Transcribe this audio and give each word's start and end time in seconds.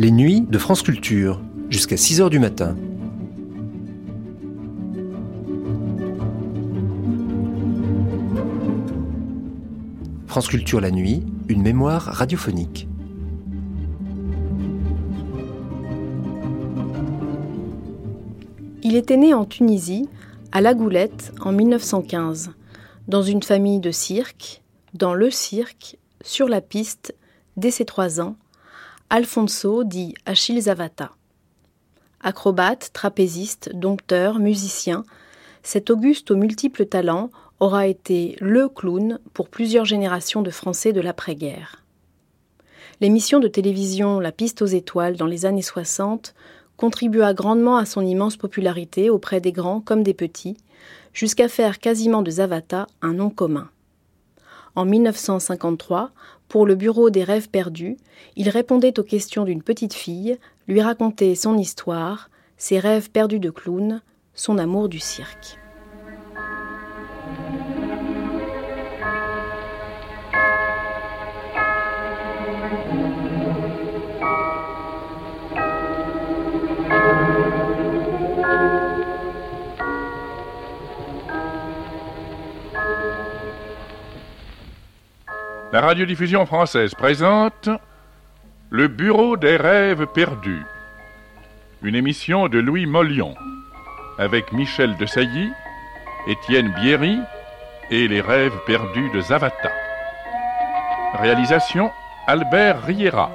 Les 0.00 0.12
nuits 0.12 0.42
de 0.42 0.58
France 0.58 0.82
Culture, 0.82 1.42
jusqu'à 1.70 1.96
6h 1.96 2.30
du 2.30 2.38
matin. 2.38 2.76
France 10.28 10.46
Culture 10.46 10.80
la 10.80 10.92
nuit, 10.92 11.24
une 11.48 11.62
mémoire 11.62 12.02
radiophonique. 12.02 12.86
Il 18.84 18.94
était 18.94 19.16
né 19.16 19.34
en 19.34 19.46
Tunisie, 19.46 20.08
à 20.52 20.60
La 20.60 20.74
Goulette, 20.74 21.32
en 21.40 21.50
1915, 21.50 22.52
dans 23.08 23.22
une 23.22 23.42
famille 23.42 23.80
de 23.80 23.90
cirque, 23.90 24.62
dans 24.94 25.14
le 25.14 25.28
cirque, 25.32 25.98
sur 26.22 26.48
la 26.48 26.60
piste, 26.60 27.16
dès 27.56 27.72
ses 27.72 27.84
trois 27.84 28.20
ans, 28.20 28.36
Alfonso 29.10 29.84
dit 29.84 30.12
Achille 30.26 30.60
Zavata. 30.60 31.12
Acrobate, 32.20 32.90
trapéziste, 32.92 33.70
dompteur, 33.72 34.38
musicien, 34.38 35.02
cet 35.62 35.88
Auguste 35.88 36.30
aux 36.30 36.36
multiples 36.36 36.84
talents 36.84 37.30
aura 37.58 37.86
été 37.86 38.36
le 38.40 38.68
clown 38.68 39.18
pour 39.32 39.48
plusieurs 39.48 39.86
générations 39.86 40.42
de 40.42 40.50
Français 40.50 40.92
de 40.92 41.00
l'après-guerre. 41.00 41.82
L'émission 43.00 43.40
de 43.40 43.48
télévision 43.48 44.20
La 44.20 44.30
piste 44.30 44.60
aux 44.60 44.66
étoiles 44.66 45.16
dans 45.16 45.26
les 45.26 45.46
années 45.46 45.62
60 45.62 46.34
contribua 46.76 47.32
grandement 47.32 47.78
à 47.78 47.86
son 47.86 48.04
immense 48.04 48.36
popularité 48.36 49.08
auprès 49.08 49.40
des 49.40 49.52
grands 49.52 49.80
comme 49.80 50.02
des 50.02 50.12
petits, 50.12 50.58
jusqu'à 51.14 51.48
faire 51.48 51.78
quasiment 51.78 52.20
de 52.20 52.30
Zavata 52.30 52.86
un 53.00 53.14
nom 53.14 53.30
commun. 53.30 53.70
En 54.78 54.84
1953, 54.84 56.12
pour 56.46 56.64
le 56.64 56.76
Bureau 56.76 57.10
des 57.10 57.24
rêves 57.24 57.48
perdus, 57.48 57.96
il 58.36 58.48
répondait 58.48 59.00
aux 59.00 59.02
questions 59.02 59.42
d'une 59.42 59.64
petite 59.64 59.92
fille, 59.92 60.38
lui 60.68 60.80
racontait 60.80 61.34
son 61.34 61.58
histoire, 61.58 62.30
ses 62.58 62.78
rêves 62.78 63.10
perdus 63.10 63.40
de 63.40 63.50
clown, 63.50 64.02
son 64.34 64.56
amour 64.56 64.88
du 64.88 65.00
cirque. 65.00 65.58
La 85.78 85.86
radiodiffusion 85.86 86.44
française 86.44 86.92
présente 86.92 87.68
Le 88.68 88.88
Bureau 88.88 89.36
des 89.36 89.56
rêves 89.56 90.08
perdus, 90.12 90.66
une 91.82 91.94
émission 91.94 92.48
de 92.48 92.58
Louis 92.58 92.84
Mollion, 92.84 93.36
avec 94.18 94.52
Michel 94.52 94.96
de 94.96 95.06
Sailly, 95.06 95.52
Étienne 96.26 96.74
Bierry 96.80 97.20
et 97.92 98.08
les 98.08 98.20
rêves 98.20 98.58
perdus 98.66 99.08
de 99.14 99.20
Zavata. 99.20 99.70
Réalisation 101.14 101.92
Albert 102.26 102.82
Riera. 102.82 103.30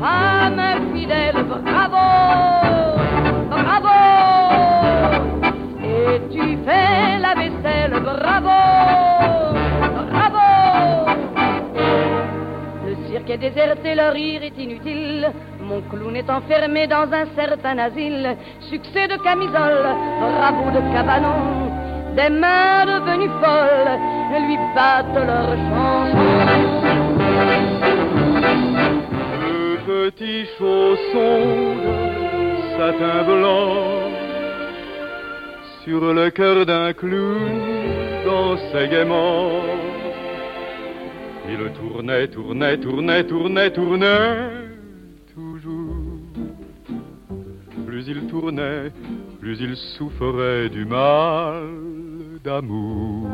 Femme 0.00 0.62
fidèle, 0.94 1.44
bravo, 1.44 2.06
bravo. 3.50 3.96
Et 5.82 6.20
tu 6.30 6.58
fais 6.64 7.18
la 7.20 7.34
vaisselle, 7.34 8.00
bravo, 8.02 8.58
bravo. 10.10 10.46
Le 12.86 12.94
cirque 13.08 13.30
est 13.30 13.38
déserté, 13.38 13.94
le 13.94 14.08
rire 14.12 14.42
est 14.42 14.58
inutile. 14.58 15.30
Mon 15.62 15.80
clown 15.90 16.14
est 16.14 16.30
enfermé 16.30 16.86
dans 16.86 17.08
un 17.12 17.26
certain 17.34 17.78
asile. 17.78 18.36
Succès 18.60 19.08
de 19.08 19.16
camisole, 19.16 19.86
bravo 20.20 20.70
de 20.70 20.80
cabanon. 20.94 21.72
Des 22.14 22.30
mains 22.30 22.86
devenues 22.86 23.34
folles 23.42 23.98
lui 24.46 24.58
battent 24.74 25.26
leur 25.26 25.48
chanson. 25.68 26.25
Petit 30.10 30.46
chausson 30.56 31.74
de 31.84 31.94
satin 32.76 33.24
blanc 33.24 34.12
sur 35.82 36.14
le 36.14 36.30
cœur 36.30 36.64
d'un 36.64 36.92
clown 36.92 37.50
dansait 38.24 38.88
gaiement. 38.88 39.62
Il 41.48 41.72
tournait, 41.72 42.28
tournait, 42.28 42.78
tournait, 42.78 43.24
tournait, 43.24 43.70
tournait, 43.72 44.50
toujours. 45.34 46.20
Plus 47.84 48.04
il 48.06 48.26
tournait, 48.28 48.92
plus 49.40 49.58
il 49.60 49.74
souffrait 49.96 50.68
du 50.68 50.84
mal 50.84 51.66
d'amour. 52.44 53.28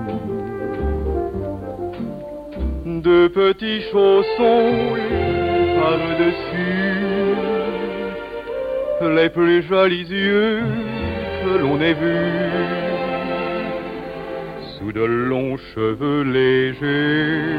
De 2.87 3.29
petits 3.29 3.83
chaussons 3.91 4.97
par-dessus, 5.83 6.52
les 9.09 9.29
plus 9.29 9.63
jolis 9.63 10.09
yeux 10.09 10.63
que 11.45 11.59
l'on 11.59 11.81
ait 11.81 11.95
vus, 11.95 12.33
sous 14.79 14.93
de 14.93 15.03
longs 15.03 15.57
cheveux 15.75 16.23
légers, 16.23 17.59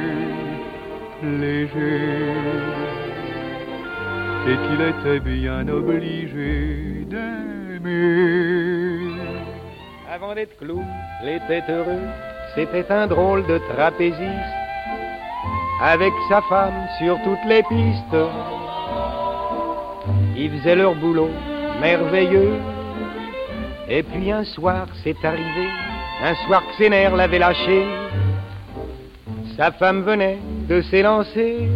légers, 1.23 2.33
et 4.47 4.57
qu'il 4.63 4.81
était 4.81 5.19
bien 5.19 5.67
obligé 5.67 7.05
d'aimer. 7.07 7.93
Avant 10.11 10.33
d'être 10.35 10.57
clown, 10.57 10.85
il 11.23 11.29
était 11.29 11.63
heureux, 11.69 12.07
c'était 12.55 12.91
un 12.91 13.07
drôle 13.07 13.45
de 13.47 13.57
trapéziste, 13.73 14.19
avec 15.81 16.13
sa 16.29 16.41
femme 16.44 16.88
sur 17.00 17.18
toutes 17.23 17.45
les 17.47 17.63
pistes. 17.63 18.15
Ils 20.35 20.51
faisaient 20.51 20.75
leur 20.75 20.95
boulot 20.95 21.31
merveilleux. 21.81 22.53
Et 23.89 24.03
puis 24.03 24.31
un 24.31 24.44
soir, 24.44 24.88
c'est 25.03 25.23
arrivé, 25.23 25.67
un 26.23 26.35
soir 26.45 26.61
que 26.67 26.75
ses 26.77 26.89
nerfs 26.89 27.15
l'avaient 27.15 27.39
lâché. 27.39 27.85
Sa 29.57 29.71
femme 29.71 30.01
venait 30.01 30.39
de 30.67 30.81
s'élancer. 30.81 31.67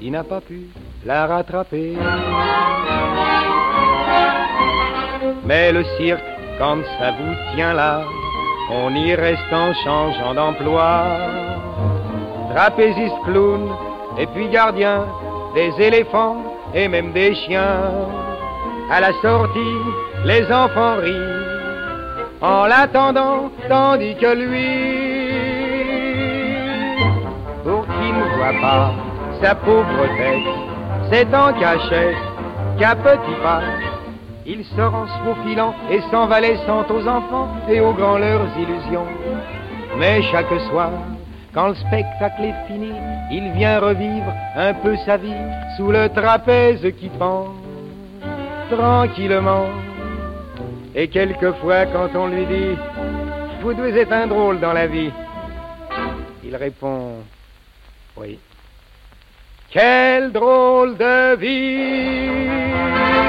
Il 0.00 0.10
n'a 0.10 0.24
pas 0.24 0.40
pu 0.40 0.66
la 1.06 1.26
rattraper. 1.26 1.96
Mais 5.46 5.72
le 5.72 5.84
cirque, 5.96 6.22
quand 6.58 6.78
ça 6.98 7.12
vous 7.12 7.34
tient 7.54 7.72
là, 7.72 8.02
on 8.70 8.94
y 8.94 9.14
reste 9.14 9.52
en 9.52 9.72
changeant 9.84 10.34
d'emploi. 10.34 11.04
Trapéziste 12.54 13.14
clown, 13.24 13.70
et 14.18 14.26
puis 14.26 14.48
gardien 14.48 15.06
des 15.54 15.72
éléphants 15.80 16.42
et 16.74 16.88
même 16.88 17.12
des 17.12 17.34
chiens. 17.34 17.90
À 18.90 19.00
la 19.00 19.12
sortie, 19.22 19.76
les 20.24 20.44
enfants 20.52 20.96
rient 20.96 21.44
en 22.40 22.66
l'attendant, 22.66 23.50
tandis 23.68 24.14
que 24.16 24.34
lui, 24.34 24.68
pour 27.62 27.86
qui 27.86 28.12
ne 28.12 28.36
voit 28.36 28.60
pas 28.60 28.92
sa 29.40 29.54
pauvre 29.54 30.06
tête, 30.18 30.54
c'est 31.10 31.34
en 31.34 31.52
cachette 31.54 32.16
qu'à 32.78 32.94
petits 32.96 33.40
pas, 33.42 33.62
Il 34.46 34.62
sort 34.76 34.94
en 34.94 35.06
se 35.06 35.18
faufilant 35.24 35.74
et 35.90 36.02
s'en 36.10 36.26
va 36.26 36.40
aux 36.40 37.08
enfants 37.08 37.48
et 37.66 37.80
aux 37.80 37.94
grands 37.94 38.18
leurs 38.18 38.46
illusions. 38.58 39.06
Mais 39.96 40.20
chaque 40.30 40.52
soir, 40.68 40.90
quand 41.54 41.68
le 41.68 41.74
spectacle 41.76 42.42
est 42.42 42.66
fini, 42.66 42.92
il 43.30 43.52
vient 43.52 43.78
revivre 43.78 44.32
un 44.56 44.74
peu 44.74 44.96
sa 45.06 45.16
vie 45.16 45.32
sous 45.76 45.90
le 45.90 46.08
trapèze 46.08 46.84
qui 46.98 47.08
pend 47.08 47.54
tranquillement. 48.70 49.66
Et 50.96 51.08
quelquefois, 51.08 51.86
quand 51.86 52.08
on 52.14 52.26
lui 52.26 52.44
dit 52.46 52.76
Vous 53.62 53.72
devez 53.72 54.00
être 54.00 54.12
un 54.12 54.26
drôle 54.26 54.58
dans 54.60 54.72
la 54.72 54.86
vie, 54.86 55.12
il 56.44 56.56
répond 56.56 57.18
Oui. 58.16 58.38
Quelle 59.70 60.32
drôle 60.32 60.96
de 60.96 61.36
vie 61.36 63.23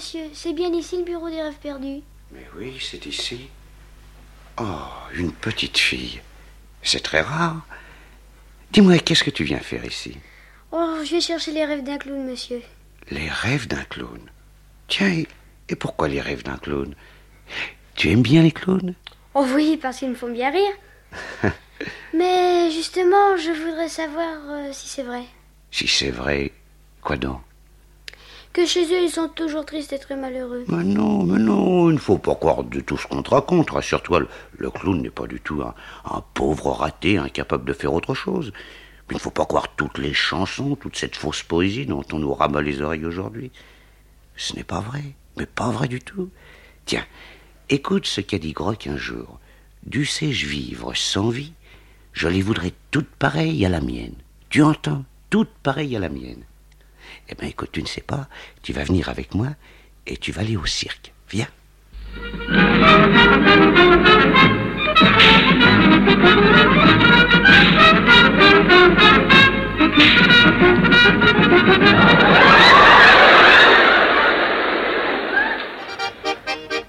monsieur. 0.00 0.30
C'est 0.32 0.54
bien 0.54 0.72
ici 0.72 0.96
le 0.96 1.04
bureau 1.04 1.28
des 1.28 1.42
rêves 1.42 1.58
perdus 1.62 2.00
Mais 2.32 2.46
oui, 2.56 2.78
c'est 2.80 3.04
ici. 3.04 3.48
Oh, 4.58 4.64
une 5.12 5.30
petite 5.30 5.76
fille. 5.76 6.22
C'est 6.82 7.02
très 7.02 7.20
rare. 7.20 7.66
Dis-moi, 8.72 8.98
qu'est-ce 9.00 9.24
que 9.24 9.30
tu 9.30 9.44
viens 9.44 9.58
faire 9.58 9.84
ici? 9.84 10.16
Oh, 10.72 10.96
je 11.04 11.10
vais 11.16 11.20
chercher 11.20 11.52
les 11.52 11.66
rêves 11.66 11.84
d'un 11.84 11.98
clown, 11.98 12.24
monsieur. 12.24 12.62
Les 13.10 13.28
rêves 13.28 13.68
d'un 13.68 13.84
clown? 13.84 14.20
Tiens, 14.88 15.22
et- 15.68 15.76
pourquoi 15.76 16.08
les 16.08 16.20
rêves 16.22 16.44
d'un 16.44 16.56
clown? 16.56 16.94
Tu 17.94 18.08
aimes 18.08 18.22
bien 18.22 18.42
les 18.42 18.52
clowns? 18.52 18.94
Oh 19.34 19.44
oui, 19.54 19.76
parce 19.76 19.98
qu'ils 19.98 20.08
me 20.08 20.14
font 20.14 20.32
bien 20.32 20.50
rire. 20.50 20.72
Mais 22.14 22.70
justement, 22.70 23.36
je 23.36 23.50
voudrais 23.50 23.88
savoir 23.90 24.38
euh, 24.48 24.70
si 24.72 24.88
c'est 24.88 25.02
vrai. 25.02 25.24
Si 25.70 25.86
c'est 25.86 26.10
vrai, 26.10 26.52
quoi 27.02 27.16
donc? 27.18 27.42
Que 28.52 28.66
chez 28.66 28.84
eux, 28.86 29.04
ils 29.04 29.10
sont 29.10 29.28
toujours 29.28 29.64
tristes 29.64 29.92
et 29.92 29.98
très 29.98 30.16
malheureux. 30.16 30.64
Mais 30.66 30.82
non, 30.82 31.22
mais 31.22 31.38
non, 31.38 31.88
il 31.88 31.94
ne 31.94 31.98
faut 32.00 32.18
pas 32.18 32.34
croire 32.34 32.64
de 32.64 32.80
tout 32.80 32.96
ce 32.96 33.06
qu'on 33.06 33.22
te 33.22 33.30
raconte. 33.30 33.70
Rassure-toi, 33.70 34.20
le, 34.20 34.28
le 34.58 34.70
clown 34.70 35.00
n'est 35.00 35.10
pas 35.10 35.28
du 35.28 35.40
tout 35.40 35.62
un, 35.62 35.74
pauvre 36.34 36.72
raté 36.72 37.16
incapable 37.16 37.64
de 37.64 37.72
faire 37.72 37.92
autre 37.92 38.14
chose. 38.14 38.52
Il 39.08 39.14
ne 39.14 39.20
faut 39.20 39.30
pas 39.30 39.46
croire 39.46 39.68
toutes 39.76 39.98
les 39.98 40.14
chansons, 40.14 40.74
toute 40.74 40.96
cette 40.96 41.14
fausse 41.14 41.44
poésie 41.44 41.86
dont 41.86 42.04
on 42.12 42.18
nous 42.18 42.34
rabat 42.34 42.62
les 42.62 42.80
oreilles 42.80 43.06
aujourd'hui. 43.06 43.52
Ce 44.36 44.56
n'est 44.56 44.64
pas 44.64 44.80
vrai, 44.80 45.04
mais 45.36 45.46
pas 45.46 45.70
vrai 45.70 45.86
du 45.86 46.00
tout. 46.00 46.30
Tiens, 46.86 47.06
écoute 47.68 48.06
ce 48.06 48.20
qu'a 48.20 48.38
dit 48.38 48.52
Grock 48.52 48.88
un 48.88 48.96
jour. 48.96 49.38
Dussé-je 49.86 50.46
vivre 50.46 50.94
sans 50.94 51.28
vie? 51.28 51.52
Je 52.12 52.26
les 52.26 52.42
voudrais 52.42 52.72
toutes 52.90 53.08
pareilles 53.08 53.64
à 53.64 53.68
la 53.68 53.80
mienne. 53.80 54.14
Tu 54.48 54.62
entends? 54.62 55.04
Toutes 55.28 55.54
pareilles 55.62 55.96
à 55.96 56.00
la 56.00 56.08
mienne. 56.08 56.42
Eh 57.30 57.34
bien, 57.36 57.48
écoute, 57.48 57.70
tu 57.72 57.80
ne 57.80 57.86
sais 57.86 58.00
pas, 58.00 58.26
tu 58.62 58.72
vas 58.72 58.82
venir 58.82 59.08
avec 59.08 59.34
moi 59.34 59.48
et 60.06 60.16
tu 60.16 60.32
vas 60.32 60.40
aller 60.40 60.56
au 60.56 60.66
cirque. 60.66 61.12
Viens. 61.30 61.46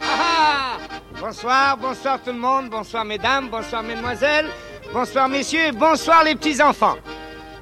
Ah 0.02 0.78
Bonsoir, 1.20 1.78
bonsoir 1.78 2.20
tout 2.24 2.32
le 2.32 2.40
monde, 2.40 2.72
bonsoir 2.72 3.06
mesdames, 3.06 3.50
bonsoir 3.50 3.84
mesdemoiselles, 3.84 4.48
bonsoir 4.92 5.30
messieurs. 5.30 5.72
Bonsoir 5.74 6.24
les 6.24 6.34
petits 6.34 6.62
enfants. 6.64 6.98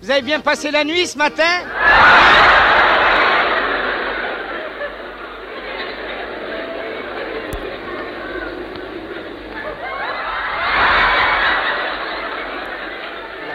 Vous 0.02 0.10
avez 0.10 0.22
bien 0.22 0.40
passé 0.40 0.72
la 0.72 0.86
nuit 0.86 1.06
ce 1.06 1.18
matin 1.18 1.44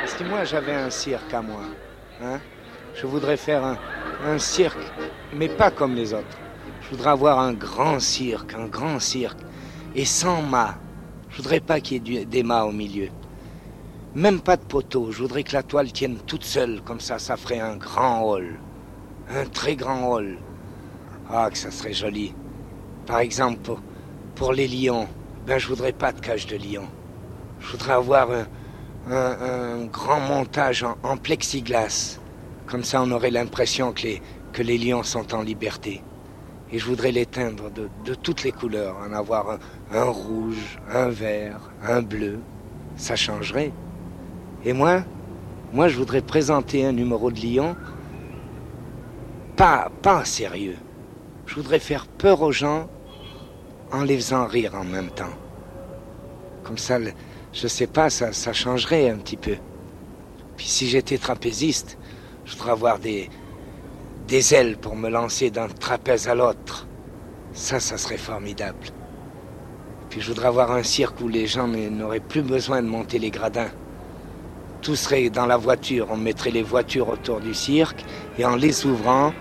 Si 0.06 0.23
j'avais 0.44 0.75
un 0.75 0.91
cirque 0.91 1.32
à 1.32 1.43
moi, 1.43 1.62
hein, 2.23 2.38
je 2.94 3.06
voudrais 3.06 3.37
faire 3.37 3.64
un, 3.64 3.79
un 4.25 4.38
cirque, 4.38 4.79
mais 5.35 5.49
pas 5.49 5.70
comme 5.70 5.94
les 5.94 6.12
autres. 6.12 6.38
Je 6.82 6.91
voudrais 6.91 7.11
avoir 7.11 7.38
un 7.38 7.52
grand 7.52 7.99
cirque, 8.00 8.55
un 8.55 8.67
grand 8.67 8.99
cirque, 9.00 9.41
et 9.94 10.05
sans 10.05 10.43
mât. 10.43 10.76
Je 11.31 11.38
voudrais 11.38 11.61
pas 11.61 11.81
qu'il 11.81 12.08
y 12.08 12.19
ait 12.19 12.25
des 12.25 12.43
mâts 12.43 12.64
au 12.64 12.73
milieu. 12.73 13.08
Même 14.14 14.41
pas 14.41 14.56
de 14.56 14.62
poteau. 14.62 15.11
Je 15.11 15.23
voudrais 15.23 15.43
que 15.43 15.55
la 15.55 15.62
toile 15.62 15.93
tienne 15.93 16.19
toute 16.26 16.44
seule, 16.44 16.81
comme 16.82 17.00
ça, 17.00 17.19
ça 17.19 17.37
ferait 17.37 17.58
un 17.58 17.76
grand 17.76 18.23
hall. 18.23 18.61
Un 19.29 19.47
très 19.47 19.75
grand 19.75 20.08
hall. 20.08 20.38
Ah, 21.29 21.49
que 21.50 21.58
ça 21.58 21.70
serait 21.70 21.94
joli. 21.94 22.35
Par 23.06 23.19
exemple, 23.19 23.58
pour, 23.61 23.81
pour 24.37 24.52
les 24.52 24.69
lions, 24.69 25.08
ben 25.47 25.58
je 25.58 25.67
voudrais 25.67 25.93
pas 25.93 26.12
de 26.12 26.20
cage 26.20 26.47
de 26.47 26.56
lion. 26.56 26.87
Je 27.61 27.73
voudrais 27.73 27.94
avoir 27.94 28.31
un, 28.31 28.47
un- 29.10 29.36
un 29.82 29.84
grand 29.86 30.20
montage 30.20 30.82
en, 30.84 30.96
en 31.02 31.16
plexiglas. 31.16 32.18
Comme 32.66 32.84
ça, 32.84 33.02
on 33.02 33.10
aurait 33.10 33.30
l'impression 33.30 33.92
que 33.92 34.02
les, 34.02 34.22
que 34.52 34.62
les 34.62 34.78
lions 34.78 35.02
sont 35.02 35.34
en 35.34 35.42
liberté. 35.42 36.02
Et 36.72 36.78
je 36.78 36.86
voudrais 36.86 37.12
les 37.12 37.26
teindre 37.26 37.70
de, 37.70 37.88
de 38.04 38.14
toutes 38.14 38.42
les 38.42 38.52
couleurs, 38.52 38.96
en 39.06 39.12
avoir 39.12 39.50
un, 39.50 39.58
un 39.92 40.04
rouge, 40.04 40.78
un 40.92 41.08
vert, 41.08 41.60
un 41.82 42.02
bleu. 42.02 42.38
Ça 42.96 43.16
changerait. 43.16 43.72
Et 44.64 44.72
moi, 44.72 45.02
moi, 45.72 45.88
je 45.88 45.96
voudrais 45.98 46.22
présenter 46.22 46.86
un 46.86 46.92
numéro 46.92 47.30
de 47.30 47.40
lion, 47.40 47.76
pas, 49.56 49.90
pas 50.02 50.24
sérieux. 50.24 50.76
Je 51.46 51.54
voudrais 51.56 51.78
faire 51.78 52.06
peur 52.06 52.40
aux 52.42 52.52
gens 52.52 52.88
en 53.92 54.02
les 54.02 54.16
faisant 54.16 54.46
rire 54.46 54.74
en 54.74 54.84
même 54.84 55.10
temps. 55.10 55.34
Comme 56.64 56.78
ça, 56.78 56.98
le- 56.98 57.12
je 57.54 57.68
sais 57.68 57.86
pas, 57.86 58.10
ça, 58.10 58.52
changerait 58.52 59.08
un 59.08 59.16
petit 59.16 59.36
peu. 59.36 59.56
Puis 60.56 60.66
si 60.66 60.88
j'étais 60.88 61.18
trapéziste, 61.18 61.96
je 62.44 62.52
voudrais 62.52 62.72
avoir 62.72 62.98
des, 62.98 63.30
des 64.26 64.54
ailes 64.54 64.76
pour 64.76 64.96
me 64.96 65.08
lancer 65.08 65.50
d'un 65.50 65.68
trapèze 65.68 66.28
à 66.28 66.34
l'autre. 66.34 66.87
Ça, 67.52 67.78
ça 67.78 67.96
serait 67.96 68.18
formidable. 68.18 68.88
Puis 70.11 70.20
je 70.20 70.28
voudrais 70.28 70.49
avoir 70.49 70.73
un 70.73 70.82
cirque 70.82 71.20
où 71.20 71.28
les 71.28 71.46
gens 71.46 71.68
n'auraient 71.68 72.20
plus 72.20 72.42
besoin 72.42 72.82
de 72.82 72.88
monter 72.88 73.18
les 73.20 73.30
gradins. 73.30 73.70
Tout 74.82 74.96
serait 74.96 75.30
dans 75.30 75.46
la 75.46 75.56
voiture. 75.56 76.08
On 76.11 76.16
mettrait 76.16 76.50
les 76.50 76.62
voitures 76.62 77.08
autour 77.08 77.40
du 77.40 77.54
cirque 77.54 78.04
et 78.37 78.44
en 78.44 78.56
les 78.56 78.84
ouvrant, 78.84 79.32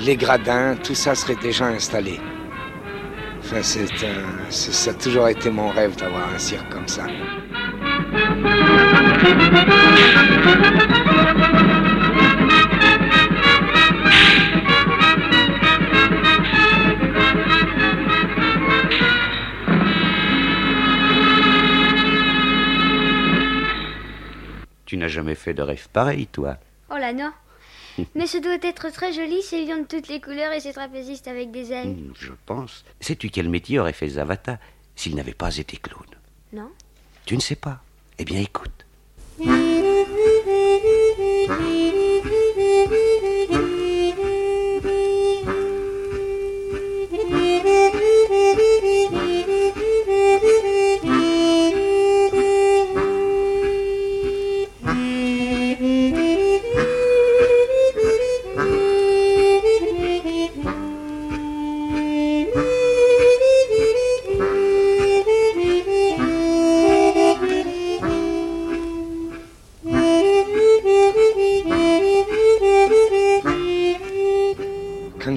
les 0.00 0.16
gradins, 0.16 0.76
tout 0.82 0.94
ça 0.94 1.14
serait 1.14 1.36
déjà 1.36 1.66
installé. 1.66 2.18
Enfin, 3.54 3.62
c'est 3.62 4.06
un- 4.06 4.48
c'est- 4.50 4.72
ça 4.72 4.92
a 4.92 4.94
toujours 4.94 5.28
été 5.28 5.50
mon 5.50 5.68
rêve 5.68 5.94
d'avoir 5.96 6.26
un 6.32 6.38
cirque 6.38 6.70
comme 6.70 6.88
ça. 6.88 7.04
Tu 24.86 24.96
n'as 24.96 25.08
jamais 25.08 25.34
fait 25.34 25.54
de 25.54 25.62
rêve 25.62 25.88
pareil, 25.92 26.26
toi 26.26 26.56
Oh 26.90 26.96
là 26.98 27.12
non. 27.12 27.30
Mais 28.14 28.26
ce 28.26 28.38
doit 28.38 28.58
être 28.62 28.90
très 28.90 29.12
joli, 29.12 29.42
ces 29.42 29.64
lions 29.64 29.82
de 29.82 29.86
toutes 29.86 30.08
les 30.08 30.20
couleurs 30.20 30.52
et 30.52 30.60
ces 30.60 30.72
trapézistes 30.72 31.28
avec 31.28 31.50
des 31.50 31.72
ailes. 31.72 31.88
Hmm, 31.88 32.12
Je 32.18 32.32
pense. 32.46 32.84
Sais-tu 33.00 33.30
quel 33.30 33.48
métier 33.48 33.78
aurait 33.78 33.92
fait 33.92 34.08
Zavata 34.08 34.58
s'il 34.96 35.14
n'avait 35.14 35.34
pas 35.34 35.56
été 35.56 35.76
clown? 35.76 36.06
Non 36.52 36.70
Tu 37.26 37.36
ne 37.36 37.40
sais 37.40 37.56
pas 37.56 37.82
Eh 38.18 38.24
bien, 38.24 38.40
écoute. 38.40 38.70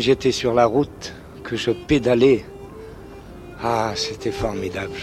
j'étais 0.06 0.32
sur 0.32 0.54
la 0.54 0.68
route, 0.68 1.14
que 1.44 1.56
je 1.58 1.72
pédalais, 1.72 2.46
Ah, 3.64 3.94
c'était 3.96 4.30
formidable. 4.32 4.94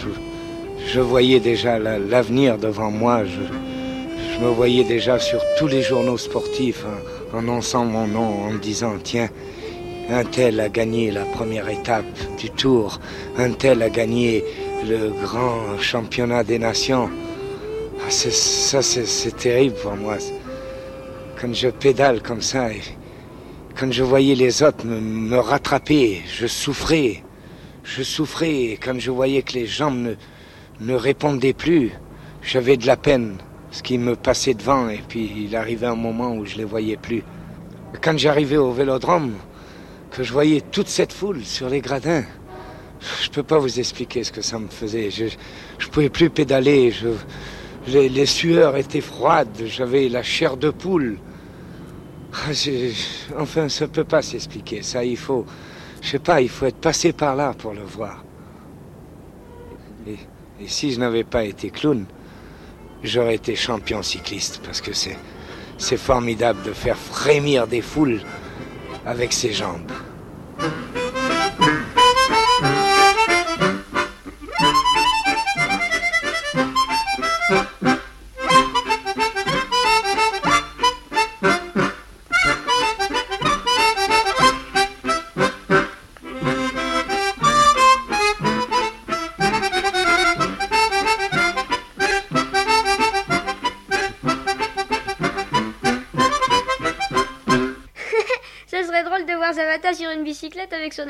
Je, 0.93 1.01
voyais 1.01 1.41
déjà 1.41 1.77
l'avenir 1.77 2.57
devant 2.57 2.89
moi. 2.89 3.25
Je, 3.25 4.39
me 4.41 4.47
voyais 4.47 4.85
déjà 4.85 5.19
sur 5.19 5.41
tous 5.57 5.67
les 5.67 5.81
journaux 5.81 6.17
sportifs 6.17 6.85
en, 6.85 7.35
en 7.35 7.39
annonçant 7.39 7.83
mon 7.83 8.07
nom, 8.07 8.45
en 8.45 8.51
me 8.51 8.59
disant, 8.59 8.93
tiens, 9.03 9.27
un 10.09 10.23
tel 10.23 10.61
a 10.61 10.69
gagné 10.69 11.11
la 11.11 11.25
première 11.25 11.67
étape 11.67 12.15
du 12.37 12.49
tour, 12.49 13.01
un 13.37 13.51
tel 13.51 13.81
a 13.81 13.89
gagné 13.89 14.45
le 14.87 15.09
grand 15.09 15.77
championnat 15.81 16.45
des 16.45 16.59
nations. 16.59 17.09
Ah, 17.99 18.09
ça, 18.09 18.81
c'est 18.81 19.35
terrible 19.35 19.75
pour 19.83 19.97
moi. 19.97 20.15
Quand 21.41 21.53
je 21.53 21.67
pédale 21.67 22.21
comme 22.21 22.41
ça, 22.41 22.69
quand 23.75 23.91
je 23.91 24.03
voyais 24.03 24.35
les 24.35 24.63
autres 24.63 24.85
me, 24.85 25.37
rattraper, 25.37 26.21
je 26.27 26.47
souffrais. 26.47 27.23
Je 27.83 28.03
souffrais. 28.03 28.63
Et 28.63 28.77
quand 28.77 28.99
je 28.99 29.11
voyais 29.11 29.41
que 29.41 29.53
les 29.53 29.65
gens 29.65 29.91
ne, 29.91 30.13
ne 30.79 30.93
répondaient 30.93 31.53
plus, 31.53 31.91
j'avais 32.41 32.77
de 32.77 32.87
la 32.87 32.97
peine. 32.97 33.37
Ce 33.71 33.81
qui 33.81 33.97
me 33.97 34.15
passait 34.15 34.53
devant, 34.53 34.87
et 34.87 35.01
puis 35.07 35.31
il 35.47 35.55
arrivait 35.55 35.87
un 35.87 35.95
moment 35.95 36.35
où 36.35 36.45
je 36.45 36.57
les 36.57 36.63
voyais 36.63 36.97
plus. 36.97 37.23
Quand 38.01 38.17
j'arrivais 38.17 38.57
au 38.57 38.71
vélodrome, 38.71 39.33
que 40.11 40.21
je 40.21 40.31
voyais 40.31 40.61
toute 40.61 40.87
cette 40.87 41.11
foule 41.11 41.43
sur 41.43 41.69
les 41.69 41.81
gradins, 41.81 42.23
je 43.23 43.29
peux 43.29 43.43
pas 43.43 43.57
vous 43.57 43.79
expliquer 43.79 44.23
ce 44.23 44.31
que 44.31 44.41
ça 44.41 44.59
me 44.59 44.67
faisait. 44.67 45.09
Je, 45.09 45.25
je 45.79 45.87
pouvais 45.87 46.09
plus 46.09 46.29
pédaler. 46.29 46.93
Les, 47.87 48.25
sueurs 48.25 48.77
étaient 48.77 49.01
froides. 49.01 49.63
J'avais 49.65 50.07
la 50.07 50.23
chair 50.23 50.55
de 50.55 50.69
poule. 50.69 51.17
Ah, 52.33 52.49
enfin, 53.37 53.69
ça 53.69 53.87
peut 53.87 54.03
pas 54.03 54.21
s'expliquer. 54.21 54.81
Ça, 54.81 55.05
il 55.05 55.17
faut, 55.17 55.45
je 56.01 56.09
sais 56.09 56.19
pas, 56.19 56.41
il 56.41 56.49
faut 56.49 56.65
être 56.65 56.81
passé 56.81 57.13
par 57.13 57.35
là 57.35 57.53
pour 57.53 57.73
le 57.73 57.83
voir. 57.83 58.23
Et, 60.07 60.17
et 60.59 60.67
si 60.67 60.91
je 60.91 60.99
n'avais 60.99 61.23
pas 61.23 61.43
été 61.43 61.69
clown, 61.69 62.05
j'aurais 63.03 63.35
été 63.35 63.55
champion 63.55 64.01
cycliste 64.01 64.61
parce 64.65 64.81
que 64.81 64.93
c'est, 64.93 65.17
c'est 65.77 65.97
formidable 65.97 66.63
de 66.63 66.73
faire 66.73 66.97
frémir 66.97 67.67
des 67.67 67.81
foules 67.81 68.21
avec 69.05 69.31
ses 69.31 69.53
jambes. 69.53 69.91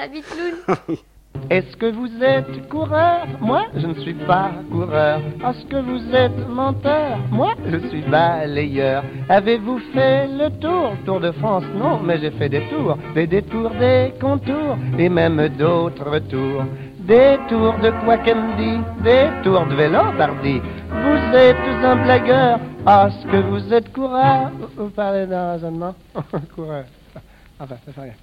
Habit 0.04 0.22
de 0.22 0.26
clown. 0.26 0.98
Est-ce 1.50 1.76
que 1.78 1.92
vous 1.92 2.12
êtes 2.24 2.70
coureur? 2.70 3.26
Moi, 3.42 3.64
je 3.76 3.88
ne 3.88 3.96
suis 4.02 4.14
pas 4.14 4.52
coureur. 4.72 5.20
Est-ce 5.20 5.66
que 5.66 5.78
vous 5.78 6.16
êtes 6.16 6.48
menteur? 6.48 7.18
Moi, 7.32 7.54
je 7.66 7.78
suis 7.90 8.02
balayeur. 8.02 9.04
Avez-vous 9.30 9.80
fait 9.94 10.28
le 10.28 10.50
tour? 10.60 10.94
Tour 11.06 11.20
de 11.20 11.32
France 11.32 11.64
Non, 11.76 12.00
mais 12.00 12.20
j'ai 12.20 12.32
fait 12.32 12.50
des 12.50 12.64
tours, 12.70 12.98
des 13.16 13.28
détours, 13.28 13.72
des 13.72 14.14
contours, 14.22 14.78
et 15.00 15.10
même 15.10 15.50
d'autres 15.58 16.20
tours. 16.30 16.66
Des 17.00 17.38
tours 17.50 17.78
de 17.80 17.92
quoi 18.06 18.18
dit? 18.18 18.80
Des 19.04 19.28
tours 19.44 19.66
de 19.66 19.76
vélo. 19.76 20.00
Vous 20.22 21.36
êtes 21.36 21.84
un 21.84 21.96
blagueur. 22.04 22.60
Est-ce 22.88 23.26
que 23.28 23.38
vous 23.38 23.74
êtes 23.74 23.92
coureur? 23.92 24.52
Vous 24.78 24.90
parlez 24.90 25.26
d'un 25.26 25.54
raisonnement 25.54 25.96
Coureur. 26.56 26.86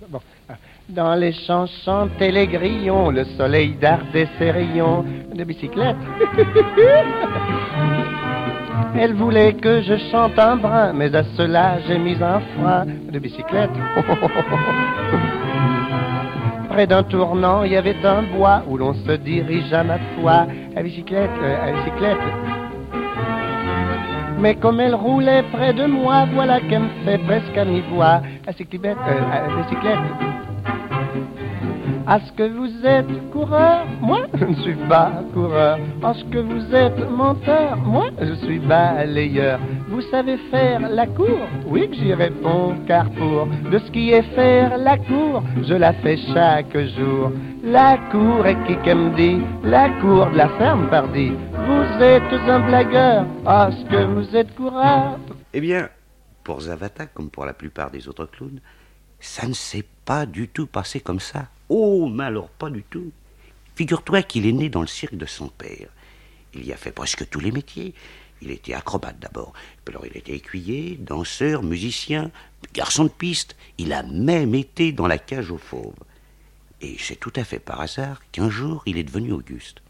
Bon. 0.08 0.20
Dans 0.94 1.14
les 1.14 1.32
champs 1.32 1.66
chantaient 1.85 2.30
les 2.32 2.47
grillons, 2.49 3.11
le 3.11 3.25
soleil 3.37 3.76
dardait 3.80 4.26
ses 4.38 4.50
rayons 4.50 5.04
de 5.32 5.44
bicyclette. 5.44 5.94
Elle 8.99 9.14
voulait 9.14 9.52
que 9.52 9.82
je 9.82 9.97
chante 10.11 10.37
un 10.37 10.56
brin, 10.56 10.92
mais 10.92 11.14
à 11.14 11.23
cela 11.37 11.78
j'ai 11.87 11.97
mis 11.97 12.20
un 12.20 12.40
frein 12.40 12.87
de 12.87 13.18
bicyclette. 13.20 13.70
Près 16.70 16.88
d'un 16.88 17.04
tournant, 17.04 17.62
il 17.62 17.70
y 17.73 17.76
avait 17.76 18.04
un 18.04 18.23
bois 18.23 18.64
où 18.66 18.76
l'on 18.76 18.94
se 18.94 19.12
dirige 19.12 19.73
à 19.73 19.85
ma 19.85 19.99
foi. 20.16 20.49
À 20.75 20.82
bicyclette, 20.82 21.30
euh, 21.40 21.68
à 21.68 21.73
bicyclette. 21.73 22.18
Mais 24.40 24.56
comme 24.56 24.80
elle 24.80 24.97
roulait 24.97 25.44
près 25.52 25.73
de 25.73 25.87
moi, 25.87 26.26
voilà 26.32 26.59
qu'elle 26.61 26.82
me 26.82 26.88
fait 27.04 27.18
presque 27.18 27.56
à 27.56 27.64
mi-voix. 27.64 28.23
À 28.47 28.52
cyclette, 28.52 28.99
euh, 29.06 29.20
à 29.32 29.47
bicyclette. 29.62 30.50
Est-ce 32.11 32.33
que 32.33 32.43
vous 32.43 32.85
êtes 32.85 33.31
coureur 33.31 33.87
Moi, 34.00 34.26
je 34.35 34.45
ne 34.45 34.55
suis 34.62 34.75
pas 34.88 35.23
coureur. 35.33 35.79
Est-ce 35.79 36.25
que 36.25 36.38
vous 36.38 36.75
êtes 36.75 37.09
menteur 37.09 37.76
Moi, 37.76 38.07
je 38.21 38.35
suis 38.45 38.59
balayeur. 38.59 39.61
Vous 39.88 40.00
savez 40.11 40.37
faire 40.50 40.81
la 40.88 41.07
cour? 41.07 41.38
Oui 41.67 41.88
que 41.88 41.95
j'y 41.95 42.12
réponds, 42.12 42.75
car 42.88 43.09
pour 43.11 43.47
de 43.47 43.79
ce 43.79 43.88
qui 43.93 44.11
est 44.11 44.25
faire 44.35 44.76
la 44.76 44.99
cour, 44.99 45.45
je 45.62 45.75
la 45.75 45.93
fais 45.93 46.17
chaque 46.35 46.76
jour. 46.97 47.31
La 47.62 47.97
cour 48.11 48.45
est 48.45 48.57
qui 48.67 48.93
me 48.93 49.14
dit 49.14 49.40
La 49.62 49.88
cour 50.00 50.31
de 50.33 50.37
la 50.37 50.49
ferme, 50.59 50.88
pardi. 50.90 51.31
Vous 51.31 52.02
êtes 52.02 52.33
un 52.49 52.59
blagueur. 52.67 53.25
Est-ce 53.47 53.85
que 53.88 54.05
vous 54.07 54.35
êtes 54.35 54.52
coureur 54.57 55.17
Eh 55.52 55.61
bien, 55.61 55.88
pour 56.43 56.61
Zavata, 56.62 57.07
comme 57.07 57.31
pour 57.31 57.45
la 57.47 57.52
plupart 57.52 57.93
des 57.93 58.09
autres 58.09 58.26
clowns, 58.26 58.59
ça 59.21 59.47
ne 59.47 59.52
s'est 59.52 59.87
pas 60.05 60.26
du 60.26 60.49
tout 60.49 60.67
passé 60.67 60.99
comme 60.99 61.21
ça. 61.21 61.45
Oh, 61.71 62.09
mais 62.09 62.25
alors 62.25 62.49
pas 62.49 62.69
du 62.69 62.83
tout. 62.83 63.12
Figure-toi 63.77 64.23
qu'il 64.23 64.45
est 64.45 64.53
né 64.53 64.69
dans 64.69 64.81
le 64.81 64.89
cirque 64.89 65.15
de 65.15 65.25
son 65.25 65.49
père. 65.49 65.89
Il 66.53 66.67
y 66.67 66.73
a 66.73 66.77
fait 66.77 66.91
presque 66.91 67.29
tous 67.31 67.39
les 67.39 67.53
métiers. 67.53 67.95
Il 68.43 68.50
était 68.50 68.75
acrobate 68.75 69.21
d'abord, 69.21 69.53
alors 69.87 70.05
il 70.07 70.17
était 70.17 70.33
écuyer, 70.33 70.97
danseur, 70.99 71.62
musicien, 71.62 72.33
garçon 72.75 73.05
de 73.05 73.11
piste. 73.11 73.55
Il 73.79 73.93
a 73.93 74.03
même 74.03 74.55
été 74.55 74.93
dans 74.93 75.07
la 75.07 75.19
cage 75.19 75.53
aux 75.53 75.59
fauves. 75.59 75.95
Et 76.81 76.97
c'est 76.99 77.17
tout 77.17 77.33
à 77.37 77.45
fait 77.45 77.61
par 77.61 77.81
hasard 77.81 78.21
qu'un 78.33 78.50
jour 78.50 78.83
il 78.87 78.99
est 78.99 79.05
devenu 79.05 79.33
Auguste. 79.33 79.81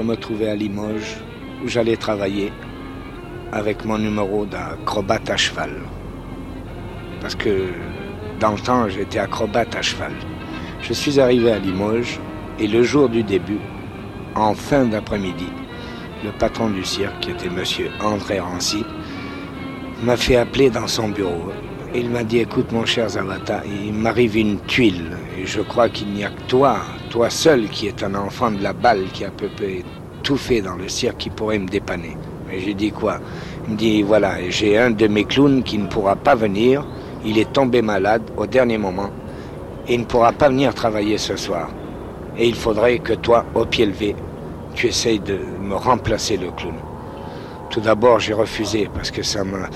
Je 0.00 0.06
me 0.06 0.16
trouvais 0.16 0.48
à 0.48 0.56
Limoges, 0.56 1.18
où 1.62 1.68
j'allais 1.68 1.96
travailler 1.96 2.50
avec 3.52 3.84
mon 3.84 3.98
numéro 3.98 4.46
d'acrobate 4.46 5.28
à 5.28 5.36
cheval. 5.36 5.72
Parce 7.20 7.34
que 7.34 7.66
dans 8.40 8.52
le 8.52 8.58
temps, 8.60 8.88
j'étais 8.88 9.18
acrobate 9.18 9.76
à 9.76 9.82
cheval. 9.82 10.12
Je 10.80 10.94
suis 10.94 11.20
arrivé 11.20 11.52
à 11.52 11.58
Limoges 11.58 12.18
et 12.58 12.66
le 12.66 12.82
jour 12.82 13.10
du 13.10 13.22
début, 13.22 13.60
en 14.36 14.54
fin 14.54 14.86
d'après-midi, 14.86 15.48
le 16.24 16.30
patron 16.32 16.70
du 16.70 16.82
cirque, 16.82 17.20
qui 17.20 17.32
était 17.32 17.50
monsieur 17.50 17.90
André 18.02 18.40
Rancy, 18.40 18.86
m'a 20.02 20.16
fait 20.16 20.36
appeler 20.36 20.70
dans 20.70 20.86
son 20.86 21.10
bureau. 21.10 21.52
Il 21.94 22.08
m'a 22.08 22.24
dit, 22.24 22.38
écoute 22.38 22.72
mon 22.72 22.86
cher 22.86 23.10
Zavata, 23.10 23.62
il 23.66 23.92
m'arrive 23.92 24.38
une 24.38 24.60
tuile 24.60 25.18
et 25.36 25.44
je 25.44 25.60
crois 25.60 25.90
qu'il 25.90 26.08
n'y 26.08 26.24
a 26.24 26.30
que 26.30 26.42
toi 26.48 26.78
toi 27.10 27.28
seul 27.28 27.68
qui 27.68 27.88
est 27.88 28.02
un 28.04 28.14
enfant 28.14 28.52
de 28.52 28.62
la 28.62 28.72
balle 28.72 29.06
qui 29.12 29.24
a 29.24 29.30
peu 29.30 29.48
peu 29.48 29.66
tout 30.22 30.36
fait 30.36 30.60
dans 30.62 30.76
le 30.76 30.88
cirque 30.88 31.18
qui 31.18 31.30
pourrait 31.30 31.58
me 31.58 31.68
dépanner. 31.68 32.16
Mais 32.48 32.60
j'ai 32.60 32.74
dit 32.74 32.92
quoi? 32.92 33.18
Il 33.66 33.72
me 33.74 33.76
dit 33.76 34.02
voilà, 34.02 34.36
j'ai 34.48 34.78
un 34.78 34.92
de 34.92 35.08
mes 35.08 35.24
clowns 35.24 35.64
qui 35.64 35.76
ne 35.76 35.88
pourra 35.88 36.14
pas 36.14 36.36
venir, 36.36 36.86
il 37.24 37.36
est 37.38 37.52
tombé 37.52 37.82
malade 37.82 38.22
au 38.36 38.46
dernier 38.46 38.78
moment 38.78 39.10
et 39.88 39.94
il 39.94 40.00
ne 40.00 40.04
pourra 40.04 40.32
pas 40.32 40.48
venir 40.48 40.72
travailler 40.72 41.18
ce 41.18 41.36
soir. 41.36 41.68
Et 42.38 42.46
il 42.46 42.54
faudrait 42.54 43.00
que 43.00 43.14
toi, 43.14 43.44
au 43.54 43.66
pied 43.66 43.86
levé, 43.86 44.14
tu 44.74 44.86
essayes 44.86 45.18
de 45.18 45.36
me 45.60 45.74
remplacer 45.74 46.36
le 46.36 46.52
clown. 46.52 46.76
Tout 47.70 47.80
d'abord, 47.80 48.20
j'ai 48.20 48.34
refusé 48.34 48.88
parce 48.94 49.10
que 49.10 49.22
ça 49.22 49.42
m'a. 49.42 49.68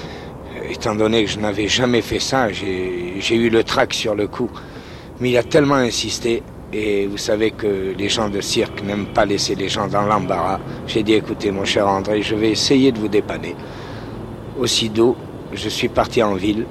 Étant 0.70 0.94
donné 0.94 1.24
que 1.24 1.30
je 1.30 1.40
n'avais 1.40 1.68
jamais 1.68 2.00
fait 2.00 2.20
ça, 2.20 2.50
j'ai 2.50 3.34
eu 3.34 3.50
le 3.50 3.64
trac 3.64 3.92
sur 3.92 4.14
le 4.14 4.28
coup. 4.28 4.48
Mais 5.20 5.30
il 5.30 5.36
a 5.36 5.42
tellement 5.42 5.74
insisté, 5.74 6.42
et 6.74 7.06
vous 7.06 7.18
savez 7.18 7.52
que 7.52 7.94
les 7.96 8.08
gens 8.08 8.28
de 8.28 8.40
cirque 8.40 8.82
n'aiment 8.82 9.06
pas 9.06 9.24
laisser 9.24 9.54
les 9.54 9.68
gens 9.68 9.86
dans 9.86 10.02
l'embarras. 10.02 10.58
J'ai 10.88 11.04
dit 11.04 11.14
écoutez, 11.14 11.52
mon 11.52 11.64
cher 11.64 11.86
André, 11.86 12.20
je 12.22 12.34
vais 12.34 12.50
essayer 12.50 12.90
de 12.90 12.98
vous 12.98 13.08
dépanner. 13.08 13.54
Aussitôt, 14.58 15.16
je 15.52 15.68
suis 15.68 15.88
parti 15.88 16.20
en 16.22 16.34
ville, 16.34 16.66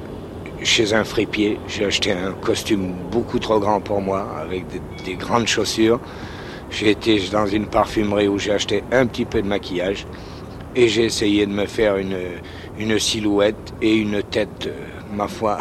chez 0.61 0.93
un 0.93 1.05
fripier. 1.05 1.57
J'ai 1.67 1.85
acheté 1.85 2.11
un 2.11 2.33
costume 2.33 2.93
beaucoup 3.11 3.39
trop 3.39 3.59
grand 3.59 3.79
pour 3.79 4.01
moi, 4.01 4.27
avec 4.41 4.67
des, 4.67 4.81
des 5.05 5.15
grandes 5.15 5.47
chaussures. 5.47 6.01
J'ai 6.69 6.89
été 6.89 7.21
dans 7.31 7.45
une 7.45 7.67
parfumerie 7.67 8.27
où 8.27 8.37
j'ai 8.37 8.51
acheté 8.51 8.83
un 8.91 9.05
petit 9.05 9.25
peu 9.25 9.41
de 9.41 9.47
maquillage. 9.47 10.05
Et 10.75 10.89
j'ai 10.89 11.05
essayé 11.05 11.45
de 11.45 11.51
me 11.51 11.65
faire 11.65 11.95
une, 11.95 12.17
une 12.77 12.99
silhouette 12.99 13.73
et 13.81 13.95
une 13.95 14.21
tête, 14.23 14.67
euh, 14.67 14.71
ma 15.15 15.27
foi, 15.27 15.59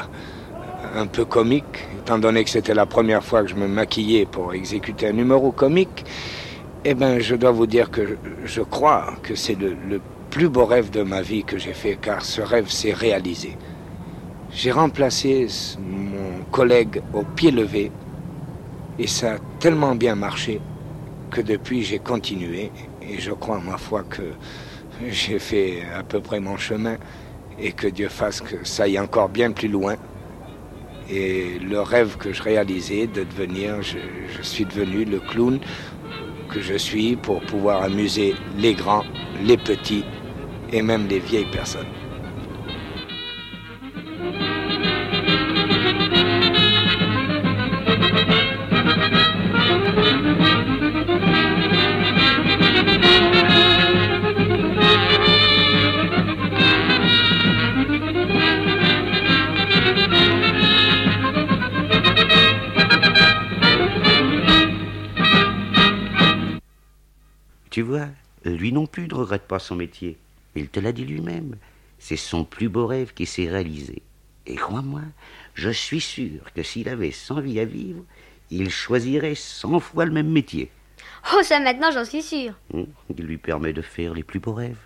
un 0.97 1.07
peu 1.07 1.27
comique, 1.27 1.87
étant 2.03 2.19
donné 2.19 2.43
que 2.43 2.51
c'était 2.51 2.75
la 2.75 2.87
première 2.87 3.23
fois 3.23 3.43
que 3.43 3.49
je 3.49 3.55
me 3.55 3.69
maquillais 3.69 4.27
pour 4.27 4.55
exécuter 4.55 5.07
un 5.07 5.13
numéro 5.13 5.53
comique. 5.53 6.05
Eh 6.85 6.95
bien, 6.95 7.21
je 7.21 7.37
dois 7.37 7.53
vous 7.53 7.69
dire 7.69 7.93
que 7.93 8.19
je 8.45 8.61
crois 8.61 9.15
que 9.23 9.37
c'est 9.37 9.55
le, 9.55 9.77
le 9.89 10.01
plus 10.31 10.49
beau 10.49 10.65
rêve 10.65 10.91
de 10.91 11.03
ma 11.03 11.23
vie 11.23 11.45
que 11.45 11.59
j'ai 11.59 11.75
fait, 11.75 11.97
car 12.01 12.25
ce 12.25 12.41
rêve 12.41 12.69
s'est 12.69 12.93
réalisé. 12.93 13.57
J'ai 14.51 14.73
remplacé 14.73 15.47
mon 15.79 16.43
collègue 16.51 17.01
au 17.15 17.23
pied 17.23 17.53
levé, 17.53 17.93
et 18.99 19.07
ça 19.07 19.35
a 19.35 19.39
tellement 19.61 19.95
bien 19.95 20.17
marché 20.17 20.61
que 21.31 21.41
depuis 21.41 21.83
j'ai 21.85 22.01
continué, 22.01 22.73
et 23.01 23.21
je 23.21 23.31
crois, 23.31 23.61
ma 23.61 23.79
foi, 23.79 24.03
que 24.11 24.23
j'ai 25.09 25.39
fait 25.39 25.83
à 25.97 26.03
peu 26.03 26.21
près 26.21 26.41
mon 26.41 26.57
chemin 26.57 26.97
et 27.61 27.73
que 27.73 27.87
Dieu 27.87 28.09
fasse 28.09 28.41
que 28.41 28.57
ça 28.65 28.85
aille 28.85 28.99
encore 28.99 29.29
bien 29.29 29.53
plus 29.53 29.69
loin. 29.69 29.95
Et 31.11 31.59
le 31.59 31.81
rêve 31.81 32.17
que 32.17 32.33
je 32.33 32.43
réalisais 32.43 33.07
de 33.07 33.25
devenir, 33.25 33.83
je, 33.83 33.99
je 34.37 34.43
suis 34.43 34.65
devenu 34.65 35.05
le 35.05 35.21
clown 35.21 35.59
que 36.49 36.61
je 36.61 36.75
suis 36.75 37.17
pour 37.17 37.41
pouvoir 37.43 37.83
amuser 37.83 38.35
les 38.59 38.75
grands, 38.75 39.05
les 39.43 39.57
petits 39.57 40.05
et 40.73 40.83
même 40.83 41.07
les 41.09 41.19
vieilles 41.19 41.51
personnes. 41.51 42.02
Plus 68.93 69.09
ne 69.09 69.15
regrette 69.15 69.49
pas 69.49 69.59
son 69.59 69.75
métier. 69.75 70.17
Il 70.55 70.69
te 70.69 70.79
l'a 70.79 70.93
dit 70.93 71.05
lui-même. 71.05 71.57
C'est 71.99 72.17
son 72.17 72.45
plus 72.45 72.69
beau 72.69 72.87
rêve 72.87 73.15
qui 73.15 73.27
s'est 73.27 73.49
réalisé. 73.49 74.03
Et 74.47 74.55
crois-moi, 74.55 75.03
je 75.55 75.71
suis 75.71 76.01
sûr 76.01 76.53
que 76.55 76.63
s'il 76.63 76.89
avait 76.89 77.11
cent 77.11 77.41
vies 77.41 77.61
à 77.61 77.65
vivre, 77.65 78.05
il 78.51 78.71
choisirait 78.71 79.35
cent 79.35 79.81
fois 79.81 80.05
le 80.05 80.13
même 80.13 80.31
métier. 80.31 80.71
Oh, 81.35 81.43
ça 81.43 81.59
maintenant, 81.61 81.91
j'en 81.91 82.05
suis 82.05 82.23
sûr. 82.23 82.55
Hum, 82.75 82.87
Il 83.17 83.25
lui 83.25 83.39
permet 83.39 83.73
de 83.73 83.83
faire 83.83 84.15
les 84.15 84.23
plus 84.25 84.41
beaux 84.41 84.53
rêves. 84.53 84.77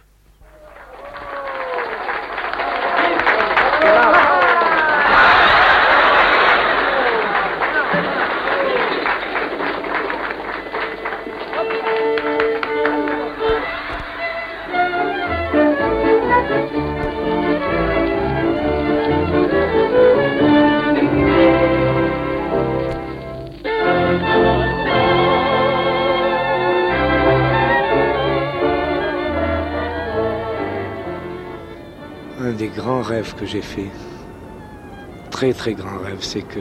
J'ai 33.44 33.60
fait, 33.60 33.90
très 35.30 35.52
très 35.52 35.74
grand 35.74 35.98
rêve, 35.98 36.20
c'est 36.20 36.42
que 36.42 36.60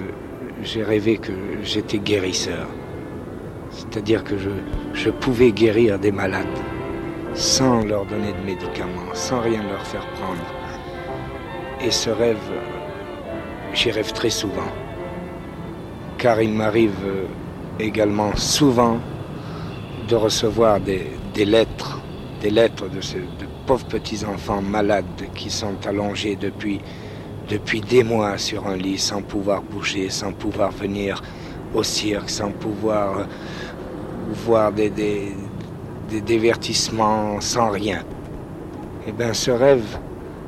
j'ai 0.61 0.83
rêvé 0.83 1.17
que 1.17 1.31
j'étais 1.63 1.99
guérisseur. 1.99 2.67
C'est-à-dire 3.69 4.23
que 4.23 4.35
je, 4.37 5.09
pouvais 5.09 5.51
guérir 5.51 5.99
des 5.99 6.11
malades 6.11 6.57
sans 7.33 7.83
leur 7.83 8.05
donner 8.05 8.33
de 8.33 8.45
médicaments, 8.45 9.13
sans 9.13 9.41
rien 9.41 9.61
leur 9.63 9.85
faire 9.85 10.05
prendre. 10.13 10.45
Et 11.81 11.91
ce 11.91 12.09
rêve, 12.09 12.37
j'y 13.73 13.91
rêve 13.91 14.11
très 14.13 14.29
souvent. 14.29 14.71
Car 16.17 16.41
il 16.41 16.51
m'arrive 16.51 16.95
également 17.79 18.35
souvent 18.35 18.99
de 20.07 20.15
recevoir 20.15 20.79
des, 20.79 21.07
des 21.33 21.45
lettres, 21.45 21.64
des 22.45 22.51
lettres 22.51 22.87
de 22.87 23.01
ces 23.01 23.17
de 23.17 23.47
pauvres 23.65 23.87
petits-enfants 23.87 24.61
malades 24.61 25.23
qui 25.33 25.49
sont 25.49 25.77
allongés 25.87 26.35
depuis, 26.35 26.79
des 27.81 28.03
mois 28.03 28.37
sur 28.37 28.67
un 28.67 28.75
lit 28.75 28.99
sans 28.99 29.23
pouvoir 29.23 29.63
bouger, 29.63 30.11
sans 30.11 30.31
pouvoir 30.31 30.69
venir 30.69 31.23
au 31.73 31.81
cirque, 31.81 32.29
sans 32.29 32.51
pouvoir 32.51 33.17
euh, 33.17 33.23
voir 34.45 34.71
des, 34.71 34.91
des, 34.91 36.21
divertissements, 36.21 37.41
sans 37.41 37.71
rien. 37.71 38.03
Eh 39.07 39.11
bien, 39.11 39.33
ce 39.33 39.49
rêve, 39.49 39.97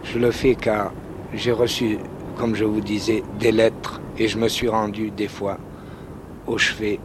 je 0.04 0.20
le 0.20 0.30
fais 0.30 0.54
car 0.54 0.94
j'ai 1.34 1.52
reçu, 1.52 1.98
comme 2.38 2.54
je 2.54 2.66
vous 2.66 2.82
disais, 2.82 3.24
des 3.40 3.52
lettres 3.52 4.00
et 4.20 4.28
je 4.28 4.38
me 4.38 4.50
suis 4.50 4.70
rendu 4.70 5.10
des 5.10 5.28
fois 5.28 5.58
au 6.46 6.60
chevet 6.60 7.00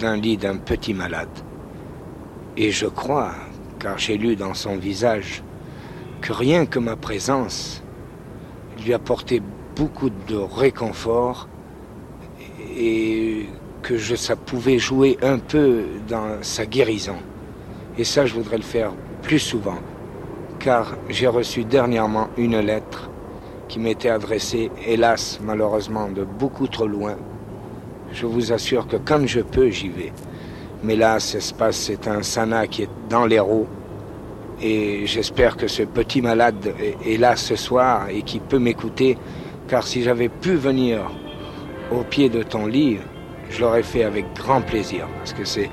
d'un 0.00 0.16
lit 0.16 0.38
d'un 0.38 0.56
petit 0.56 0.94
malade. 0.94 1.47
Et 2.56 2.70
je 2.70 2.86
crois, 2.86 3.32
car 3.78 3.98
j'ai 3.98 4.18
lu 4.18 4.36
dans 4.36 4.54
son 4.54 4.76
visage, 4.76 5.42
que 6.20 6.32
rien 6.32 6.66
que 6.66 6.78
ma 6.78 6.96
présence 6.96 7.82
lui 8.84 8.92
apportait 8.92 9.42
beaucoup 9.76 10.10
de 10.10 10.36
réconfort 10.36 11.48
et 12.76 13.46
que 13.82 13.96
ça 13.98 14.36
pouvait 14.36 14.78
jouer 14.78 15.18
un 15.22 15.38
peu 15.38 15.84
dans 16.08 16.42
sa 16.42 16.66
guérison. 16.66 17.16
Et 17.96 18.04
ça, 18.04 18.26
je 18.26 18.34
voudrais 18.34 18.56
le 18.56 18.62
faire 18.62 18.92
plus 19.22 19.38
souvent, 19.38 19.78
car 20.58 20.96
j'ai 21.08 21.26
reçu 21.26 21.64
dernièrement 21.64 22.28
une 22.36 22.58
lettre 22.58 23.08
qui 23.68 23.78
m'était 23.78 24.08
adressée, 24.08 24.70
hélas, 24.86 25.38
malheureusement, 25.42 26.08
de 26.08 26.24
beaucoup 26.24 26.66
trop 26.66 26.86
loin. 26.86 27.16
Je 28.12 28.26
vous 28.26 28.52
assure 28.52 28.86
que 28.88 28.96
quand 28.96 29.26
je 29.26 29.40
peux, 29.40 29.70
j'y 29.70 29.88
vais. 29.88 30.12
Mais 30.82 30.96
là, 30.96 31.18
c'est 31.20 32.08
un 32.08 32.22
sana 32.22 32.66
qui 32.66 32.82
est 32.82 32.90
dans 33.08 33.26
l'héros. 33.26 33.66
Et 34.60 35.06
j'espère 35.06 35.56
que 35.56 35.68
ce 35.68 35.82
petit 35.82 36.20
malade 36.20 36.74
est, 37.04 37.16
là 37.16 37.36
ce 37.36 37.56
soir 37.56 38.08
et 38.10 38.22
qui 38.22 38.40
peut 38.40 38.58
m'écouter, 38.58 39.16
car 39.68 39.86
si 39.86 40.02
j'avais 40.02 40.28
pu 40.28 40.54
venir 40.54 41.00
au 41.92 42.02
pied 42.02 42.28
de 42.28 42.42
ton 42.42 42.66
lit, 42.66 42.98
je 43.50 43.60
l'aurais 43.60 43.82
fait 43.82 44.02
avec 44.02 44.26
grand 44.34 44.60
plaisir, 44.60 45.06
parce 45.18 45.32
que 45.32 45.44
c'est, 45.44 45.70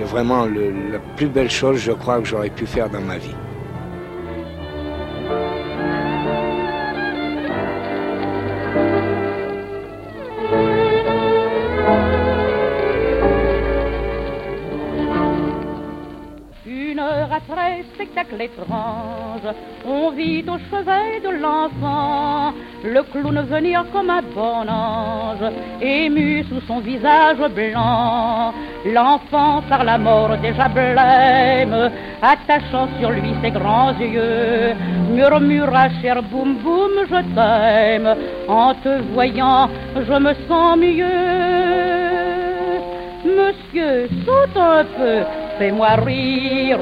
vraiment 0.00 0.46
la 0.46 0.98
plus 1.16 1.28
belle 1.28 1.50
chose, 1.50 1.78
je 1.78 1.92
crois, 1.92 2.18
que 2.18 2.24
j'aurais 2.24 2.50
pu 2.50 2.66
faire 2.66 2.88
dans 2.88 3.02
ma 3.02 3.18
vie. 3.18 3.34
Spectacle 17.94 18.40
étrange, 18.40 19.54
on 19.86 20.10
vit 20.10 20.44
au 20.48 20.58
chevet 20.70 21.20
de 21.20 21.40
l'enfant 21.40 22.52
le 22.84 23.02
clown 23.02 23.40
venir 23.48 23.84
comme 23.92 24.10
un 24.10 24.22
bon 24.22 24.68
ange, 24.68 25.50
ému 25.80 26.44
sous 26.44 26.60
son 26.66 26.80
visage 26.80 27.38
blanc. 27.54 28.52
L'enfant 28.84 29.62
par 29.68 29.84
la 29.84 29.96
mort 29.96 30.36
déjà 30.38 30.68
blême, 30.68 31.90
attachant 32.20 32.88
sur 32.98 33.10
lui 33.10 33.34
ses 33.42 33.50
grands 33.50 33.94
yeux, 33.98 34.74
murmura 35.10 35.88
cher 36.02 36.22
boum 36.22 36.56
boum 36.56 36.92
je 37.10 37.20
t'aime, 37.34 38.14
en 38.48 38.74
te 38.74 39.00
voyant 39.14 39.70
je 39.96 40.18
me 40.18 40.34
sens 40.46 40.76
mieux. 40.76 42.04
Monsieur, 43.24 44.08
saute 44.26 44.56
un 44.56 44.84
peu, 44.84 45.22
fais-moi 45.58 45.94
rire, 46.06 46.78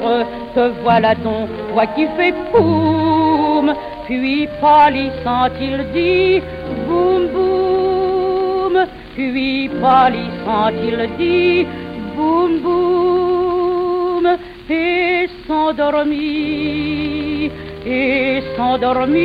te 0.55 0.65
voilà 0.83 1.15
donc, 1.15 1.49
toi 1.73 1.87
qui 1.95 2.07
fais 2.17 2.35
poum, 2.51 3.67
puis 4.07 4.49
pâlissant 4.61 5.49
il 5.61 5.79
dit 5.93 6.43
boum 6.87 7.23
boum, 7.35 8.75
puis 9.15 9.69
pâlissant 9.81 10.71
il 10.89 11.01
dit 11.19 11.67
boum 12.15 12.53
boum, 12.61 14.27
et 14.71 15.29
s'endormit, 15.47 17.51
et 17.87 18.43
s'endormit 18.57 19.17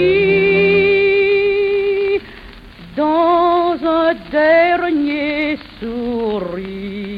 dans 2.96 3.76
un 3.86 4.14
dernier 4.32 5.58
Mais 5.82 7.17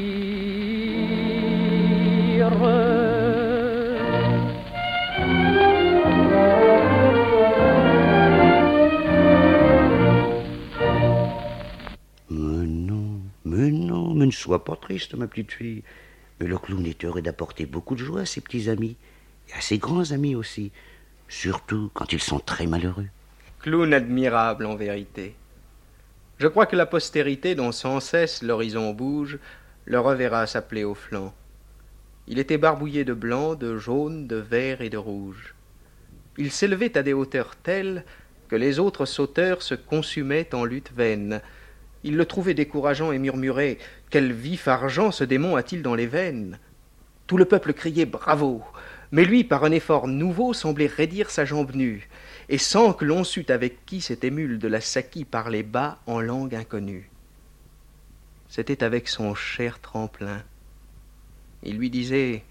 ne 14.29 14.33
sois 14.33 14.63
pas 14.63 14.75
triste, 14.75 15.15
ma 15.15 15.27
petite 15.27 15.51
fille. 15.51 15.83
Mais 16.39 16.47
le 16.47 16.57
clown 16.57 16.85
est 16.85 17.03
heureux 17.03 17.21
d'apporter 17.21 17.65
beaucoup 17.65 17.95
de 17.95 18.03
joie 18.03 18.21
à 18.21 18.25
ses 18.25 18.41
petits 18.41 18.69
amis, 18.69 18.95
et 19.49 19.53
à 19.53 19.61
ses 19.61 19.77
grands 19.77 20.11
amis 20.11 20.35
aussi, 20.35 20.71
surtout 21.27 21.91
quand 21.93 22.13
ils 22.13 22.21
sont 22.21 22.39
très 22.39 22.65
malheureux. 22.65 23.07
Clown 23.59 23.93
admirable 23.93 24.65
en 24.65 24.75
vérité. 24.75 25.35
Je 26.37 26.47
crois 26.47 26.65
que 26.65 26.77
la 26.77 26.85
postérité 26.85 27.55
dont 27.55 27.73
sans 27.73 27.99
cesse 27.99 28.41
l'horizon 28.41 28.93
bouge 28.93 29.39
le 29.85 29.99
reverra 29.99 30.47
s'appeler 30.47 30.85
au 30.85 30.95
flanc. 30.95 31.33
Il 32.27 32.39
était 32.39 32.57
barbouillé 32.57 33.03
de 33.03 33.13
blanc, 33.13 33.55
de 33.55 33.77
jaune, 33.77 34.27
de 34.27 34.37
vert 34.37 34.81
et 34.81 34.89
de 34.89 34.97
rouge. 34.97 35.55
Il 36.37 36.51
s'élevait 36.51 36.97
à 36.97 37.03
des 37.03 37.11
hauteurs 37.11 37.55
telles 37.55 38.05
que 38.47 38.55
les 38.55 38.79
autres 38.79 39.05
sauteurs 39.05 39.61
se 39.61 39.75
consumaient 39.75 40.53
en 40.55 40.63
lutte 40.63 40.91
vaine. 40.95 41.41
Il 42.03 42.15
le 42.15 42.25
trouvait 42.25 42.53
décourageant 42.53 43.12
et 43.12 43.19
murmurait 43.19 43.77
Quel 44.09 44.31
vif 44.31 44.67
argent 44.67 45.12
ce 45.12 45.23
démon 45.23 45.55
a-t-il 45.55 45.81
dans 45.81 45.95
les 45.95 46.07
veines! 46.07 46.59
Tout 47.27 47.38
le 47.38 47.45
peuple 47.45 47.73
criait 47.73 48.05
Bravo! 48.05 48.63
Mais 49.12 49.25
lui, 49.25 49.43
par 49.43 49.63
un 49.63 49.71
effort 49.71 50.07
nouveau, 50.07 50.53
semblait 50.53 50.88
raidir 50.88 51.31
sa 51.31 51.43
jambe 51.43 51.73
nue, 51.73 52.07
et 52.47 52.59
sans 52.59 52.93
que 52.93 53.05
l'on 53.05 53.23
sût 53.23 53.45
avec 53.49 53.85
qui 53.85 54.01
cette 54.01 54.23
émule 54.23 54.59
de 54.59 54.67
la 54.67 54.81
Saki 54.81 55.25
parlait 55.25 55.63
bas 55.63 55.97
en 56.05 56.21
langue 56.21 56.53
inconnue. 56.53 57.09
C'était 58.49 58.83
avec 58.83 59.07
son 59.07 59.33
cher 59.33 59.79
tremplin. 59.79 60.43
Il 61.63 61.77
lui 61.77 61.89
disait 61.89 62.43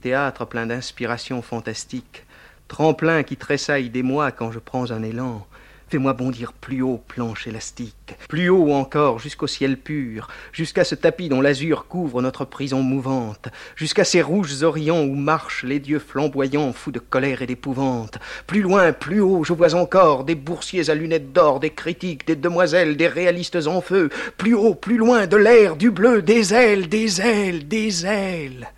Théâtre 0.00 0.44
plein 0.44 0.66
d'inspiration 0.66 1.42
fantastique, 1.42 2.24
tremplin 2.68 3.24
qui 3.24 3.36
tressaille 3.36 3.90
des 3.90 4.04
mois 4.04 4.30
quand 4.30 4.52
je 4.52 4.60
prends 4.60 4.92
un 4.92 5.02
élan, 5.02 5.46
Fais-moi 5.90 6.12
bondir 6.12 6.52
plus 6.52 6.82
haut, 6.82 7.02
planche 7.08 7.46
élastique, 7.46 8.14
plus 8.28 8.50
haut 8.50 8.72
encore, 8.72 9.18
jusqu'au 9.18 9.46
ciel 9.46 9.78
pur, 9.78 10.28
jusqu'à 10.52 10.84
ce 10.84 10.94
tapis 10.94 11.30
dont 11.30 11.40
l'azur 11.40 11.86
couvre 11.86 12.20
notre 12.20 12.44
prison 12.44 12.82
mouvante, 12.82 13.48
jusqu'à 13.74 14.04
ces 14.04 14.20
rouges 14.20 14.62
orients 14.62 15.02
où 15.02 15.14
marchent 15.14 15.64
les 15.64 15.80
dieux 15.80 15.98
flamboyants, 15.98 16.74
fous 16.74 16.90
de 16.90 16.98
colère 16.98 17.40
et 17.40 17.46
d'épouvante. 17.46 18.18
Plus 18.46 18.60
loin, 18.60 18.92
plus 18.92 19.20
haut, 19.20 19.44
je 19.44 19.54
vois 19.54 19.74
encore 19.74 20.24
des 20.24 20.34
boursiers 20.34 20.90
à 20.90 20.94
lunettes 20.94 21.32
d'or, 21.32 21.58
des 21.58 21.70
critiques, 21.70 22.26
des 22.26 22.36
demoiselles, 22.36 22.98
des 22.98 23.08
réalistes 23.08 23.66
en 23.66 23.80
feu. 23.80 24.10
Plus 24.36 24.52
haut, 24.52 24.74
plus 24.74 24.98
loin, 24.98 25.26
de 25.26 25.38
l'air, 25.38 25.76
du 25.76 25.90
bleu, 25.90 26.20
des 26.20 26.52
ailes, 26.52 26.90
des 26.90 27.22
ailes, 27.22 27.66
des 27.66 28.04
ailes. 28.04 28.70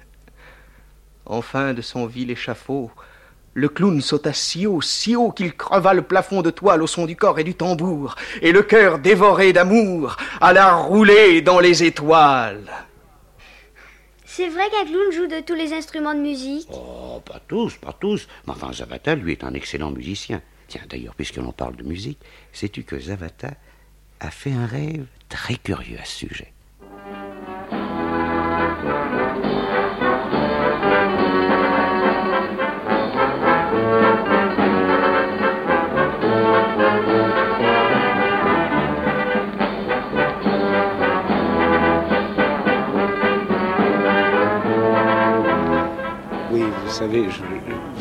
Enfin, 1.27 1.75
de 1.75 1.83
son 1.83 2.07
vil 2.07 2.31
échafaud, 2.31 2.93
le 3.55 3.69
clown 3.69 4.01
sauta 4.01 4.33
si 4.33 4.67
haut, 4.67 4.81
si 4.81 5.17
haut 5.17 5.33
qu'il 5.33 5.55
creva 5.57 5.95
le 5.95 6.03
plafond 6.03 6.43
de 6.43 6.51
toile 6.51 6.83
au 6.83 6.87
son 6.87 7.07
du 7.07 7.17
corps 7.17 7.39
et 7.39 7.45
du 7.45 7.55
tambour, 7.55 8.15
et 8.43 8.53
le 8.53 8.63
cœur 8.63 8.99
dévoré 8.99 9.53
d'amour 9.53 10.17
alla 10.41 10.75
rouler 10.75 11.43
dans 11.43 11.61
les 11.61 11.83
étoiles. 11.83 12.71
C'est 14.25 14.49
vrai 14.49 14.71
qu'un 14.71 14.85
clown 14.85 15.13
joue 15.13 15.27
de 15.27 15.41
tous 15.41 15.55
les 15.55 15.73
instruments 15.73 16.15
de 16.15 16.21
musique 16.21 16.69
Oh, 16.73 17.21
pas 17.27 17.41
tous, 17.47 17.77
pas 17.77 17.93
tous. 17.93 18.29
Mais 18.47 18.53
enfin, 18.53 18.73
Zavata, 18.73 19.17
lui, 19.17 19.33
est 19.33 19.45
un 19.45 19.55
excellent 19.55 19.91
musicien. 19.91 20.41
Tiens, 20.69 20.83
d'ailleurs, 20.89 21.17
puisque 21.17 21.37
l'on 21.37 21.51
parle 21.53 21.75
de 21.75 21.83
musique, 21.83 22.21
sais-tu 22.53 22.85
que 22.85 22.99
Zavata 22.99 23.51
a 24.21 24.31
fait 24.31 24.53
un 24.53 24.67
rêve 24.67 25.07
très 25.29 25.57
curieux 25.57 25.99
à 26.01 26.05
ce 26.05 26.29
sujet? 26.29 26.53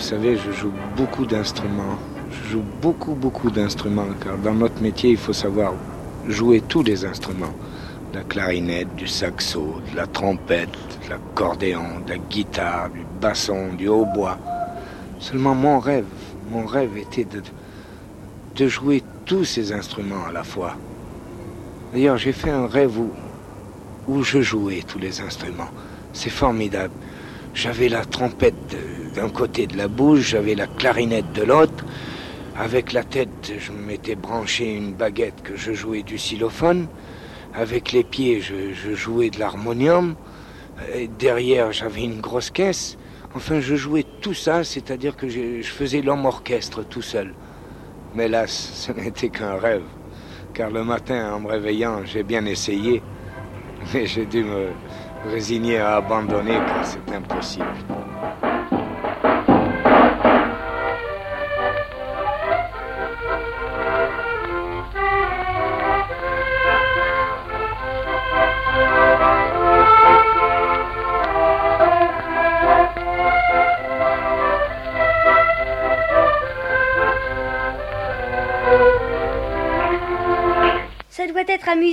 Savez, 0.09 0.37
je 0.37 0.51
joue 0.51 0.73
beaucoup 0.97 1.27
d'instruments. 1.27 1.99
Je 2.31 2.53
joue 2.53 2.63
beaucoup, 2.81 3.13
beaucoup 3.13 3.51
d'instruments, 3.51 4.07
car 4.23 4.39
dans 4.39 4.55
notre 4.55 4.81
métier, 4.81 5.11
il 5.11 5.17
faut 5.17 5.33
savoir 5.33 5.73
jouer 6.27 6.61
tous 6.61 6.81
les 6.81 7.05
instruments. 7.05 7.53
De 8.11 8.17
la 8.17 8.23
clarinette, 8.23 8.95
du 8.95 9.05
saxo, 9.05 9.75
de 9.91 9.95
la 9.95 10.07
trompette, 10.07 10.71
de 11.03 11.09
l'accordéon, 11.11 11.99
de 12.07 12.13
la 12.13 12.17
guitare, 12.17 12.89
du 12.89 13.05
basson, 13.21 13.73
du 13.77 13.87
hautbois. 13.87 14.39
Seulement 15.19 15.53
mon 15.53 15.79
rêve, 15.79 16.07
mon 16.49 16.65
rêve 16.65 16.97
était 16.97 17.25
de, 17.25 17.43
de 18.55 18.67
jouer 18.67 19.03
tous 19.25 19.45
ces 19.45 19.73
instruments 19.73 20.25
à 20.27 20.31
la 20.31 20.43
fois. 20.43 20.75
D'ailleurs, 21.93 22.17
j'ai 22.17 22.31
fait 22.31 22.49
un 22.49 22.65
rêve 22.65 22.97
où, 22.97 23.11
où 24.07 24.23
je 24.23 24.41
jouais 24.41 24.83
tous 24.87 24.97
les 24.97 25.21
instruments. 25.21 25.69
C'est 26.13 26.31
formidable. 26.31 26.93
J'avais 27.53 27.89
la 27.89 28.05
trompette 28.05 28.75
d'un 29.15 29.29
côté 29.29 29.67
de 29.67 29.77
la 29.77 29.87
bouche, 29.87 30.29
j'avais 30.29 30.55
la 30.55 30.67
clarinette 30.67 31.33
de 31.33 31.43
l'autre. 31.43 31.85
Avec 32.57 32.93
la 32.93 33.03
tête, 33.03 33.53
je 33.57 33.71
m'étais 33.71 34.15
branché 34.15 34.75
une 34.75 34.93
baguette 34.93 35.41
que 35.43 35.55
je 35.55 35.73
jouais 35.73 36.03
du 36.03 36.15
xylophone. 36.15 36.87
Avec 37.53 37.91
les 37.91 38.03
pieds, 38.03 38.41
je, 38.41 38.93
jouais 38.93 39.29
de 39.29 39.39
l'harmonium. 39.39 40.15
Derrière, 41.17 41.71
j'avais 41.71 42.03
une 42.03 42.21
grosse 42.21 42.51
caisse. 42.51 42.97
Enfin, 43.35 43.59
je 43.59 43.75
jouais 43.75 44.05
tout 44.21 44.33
ça, 44.33 44.63
c'est-à-dire 44.63 45.15
que 45.15 45.27
je, 45.27 45.61
je 45.61 45.69
faisais 45.71 46.01
l'homme 46.01 46.25
orchestre 46.25 46.83
tout 46.83 47.01
seul. 47.01 47.33
Mais 48.15 48.27
là, 48.27 48.45
ce 48.47 48.91
n'était 48.91 49.29
qu'un 49.29 49.57
rêve. 49.57 49.83
Car 50.53 50.69
le 50.69 50.83
matin, 50.83 51.33
en 51.33 51.39
me 51.39 51.47
réveillant, 51.47 52.05
j'ai 52.05 52.23
bien 52.23 52.45
essayé. 52.45 53.01
Mais 53.93 54.05
j'ai 54.05 54.25
dû 54.25 54.43
me 54.43 54.67
résigner 55.25 55.77
à 55.79 55.97
abandonner 55.97 56.59
car 56.67 56.85
c'est 56.85 57.13
impossible. 57.13 57.65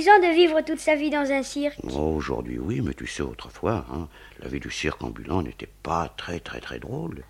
De 0.07 0.33
vivre 0.33 0.61
toute 0.61 0.79
sa 0.79 0.95
vie 0.95 1.09
dans 1.09 1.31
un 1.31 1.43
cirque. 1.43 1.77
Oh, 1.83 2.13
Aujourd'hui, 2.15 2.57
oui, 2.59 2.81
mais 2.81 2.93
tu 2.93 3.05
sais, 3.05 3.21
autrefois, 3.21 3.85
hein, 3.91 4.07
la 4.39 4.47
vie 4.47 4.59
du 4.59 4.71
cirque 4.71 5.03
ambulant 5.03 5.41
n'était 5.41 5.69
pas 5.83 6.09
très, 6.15 6.39
très, 6.39 6.61
très 6.61 6.79
drôle. 6.79 7.23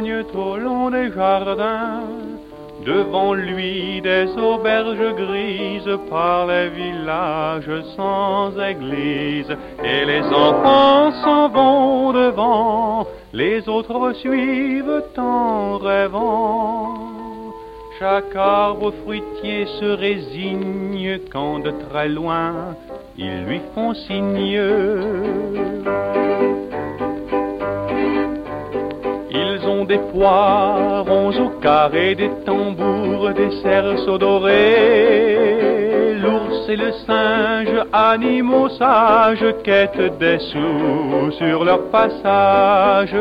Au 0.00 0.56
long 0.56 0.90
des 0.90 1.12
jardins. 1.12 2.00
Devant 2.86 3.34
lui, 3.34 4.00
des 4.00 4.26
auberges 4.38 5.14
grises 5.14 5.98
par 6.08 6.46
les 6.46 6.70
villages 6.70 7.82
sans 7.94 8.58
église. 8.58 9.54
Et 9.84 10.04
les 10.04 10.22
enfants 10.22 11.12
s'en 11.22 11.48
vont 11.48 12.12
devant, 12.12 13.06
les 13.32 13.68
autres 13.68 14.14
suivent 14.14 15.02
en 15.18 15.76
rêvant. 15.76 16.94
Chaque 17.98 18.34
arbre 18.34 18.92
fruitier 19.04 19.66
se 19.78 19.84
résigne 19.84 21.20
quand 21.30 21.60
de 21.60 21.72
très 21.88 22.08
loin 22.08 22.74
ils 23.16 23.44
lui 23.44 23.60
font 23.74 23.94
signe. 23.94 24.58
Poirons 30.12 31.40
au 31.40 31.48
carré, 31.60 32.14
des 32.14 32.30
tambours, 32.44 33.30
des 33.30 33.50
cerceaux 33.62 34.18
dorés. 34.18 36.18
L'ours 36.20 36.68
et 36.68 36.76
le 36.76 36.92
singe, 37.06 37.86
animaux 37.92 38.68
sages, 38.68 39.54
quêtent 39.64 40.18
des 40.18 40.38
sous 40.38 41.32
sur 41.38 41.64
leur 41.64 41.90
passage. 41.90 43.16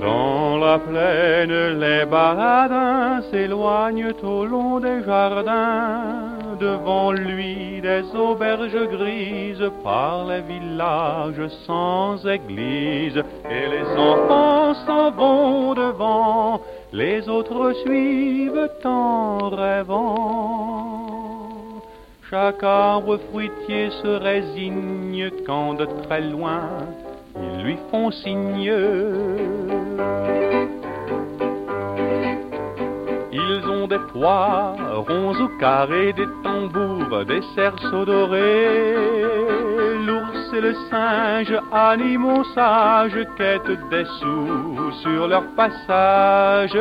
Dans 0.00 0.56
la 0.56 0.78
plaine, 0.78 1.78
les 1.78 2.06
baladins 2.06 3.20
s'éloignent 3.30 4.14
au 4.22 4.46
long 4.46 4.80
des 4.80 5.02
jardins. 5.04 6.29
Devant 6.60 7.12
lui, 7.12 7.80
des 7.80 8.04
auberges 8.14 8.86
grises 8.90 9.70
par 9.82 10.26
les 10.26 10.42
villages 10.42 11.48
sans 11.66 12.26
église. 12.26 13.16
Et 13.48 13.66
les 13.66 13.86
enfants 13.96 14.74
s'en 14.86 15.10
vont 15.10 15.72
devant, 15.74 16.60
les 16.92 17.26
autres 17.30 17.72
suivent 17.84 18.68
en 18.84 19.48
rêvant. 19.48 21.06
Chaque 22.28 22.62
arbre 22.62 23.18
fruitier 23.30 23.90
se 24.02 24.08
résigne 24.08 25.30
quand 25.46 25.74
de 25.74 25.86
très 26.02 26.20
loin 26.20 26.68
ils 27.36 27.62
lui 27.64 27.76
font 27.90 28.10
signe. 28.10 28.70
Des 33.90 33.98
poirons 34.12 35.34
au 35.34 35.48
carré, 35.58 36.12
des 36.12 36.28
tambours, 36.44 37.24
des 37.24 37.42
cerceaux 37.56 38.04
dorés. 38.04 38.94
L'ours 40.06 40.54
et 40.54 40.60
le 40.60 40.74
singe, 40.88 41.52
animaux 41.72 42.44
sages, 42.54 43.26
quêtent 43.36 43.88
des 43.90 44.04
sous 44.20 44.92
sur 45.02 45.26
leur 45.26 45.42
passage. 45.56 46.78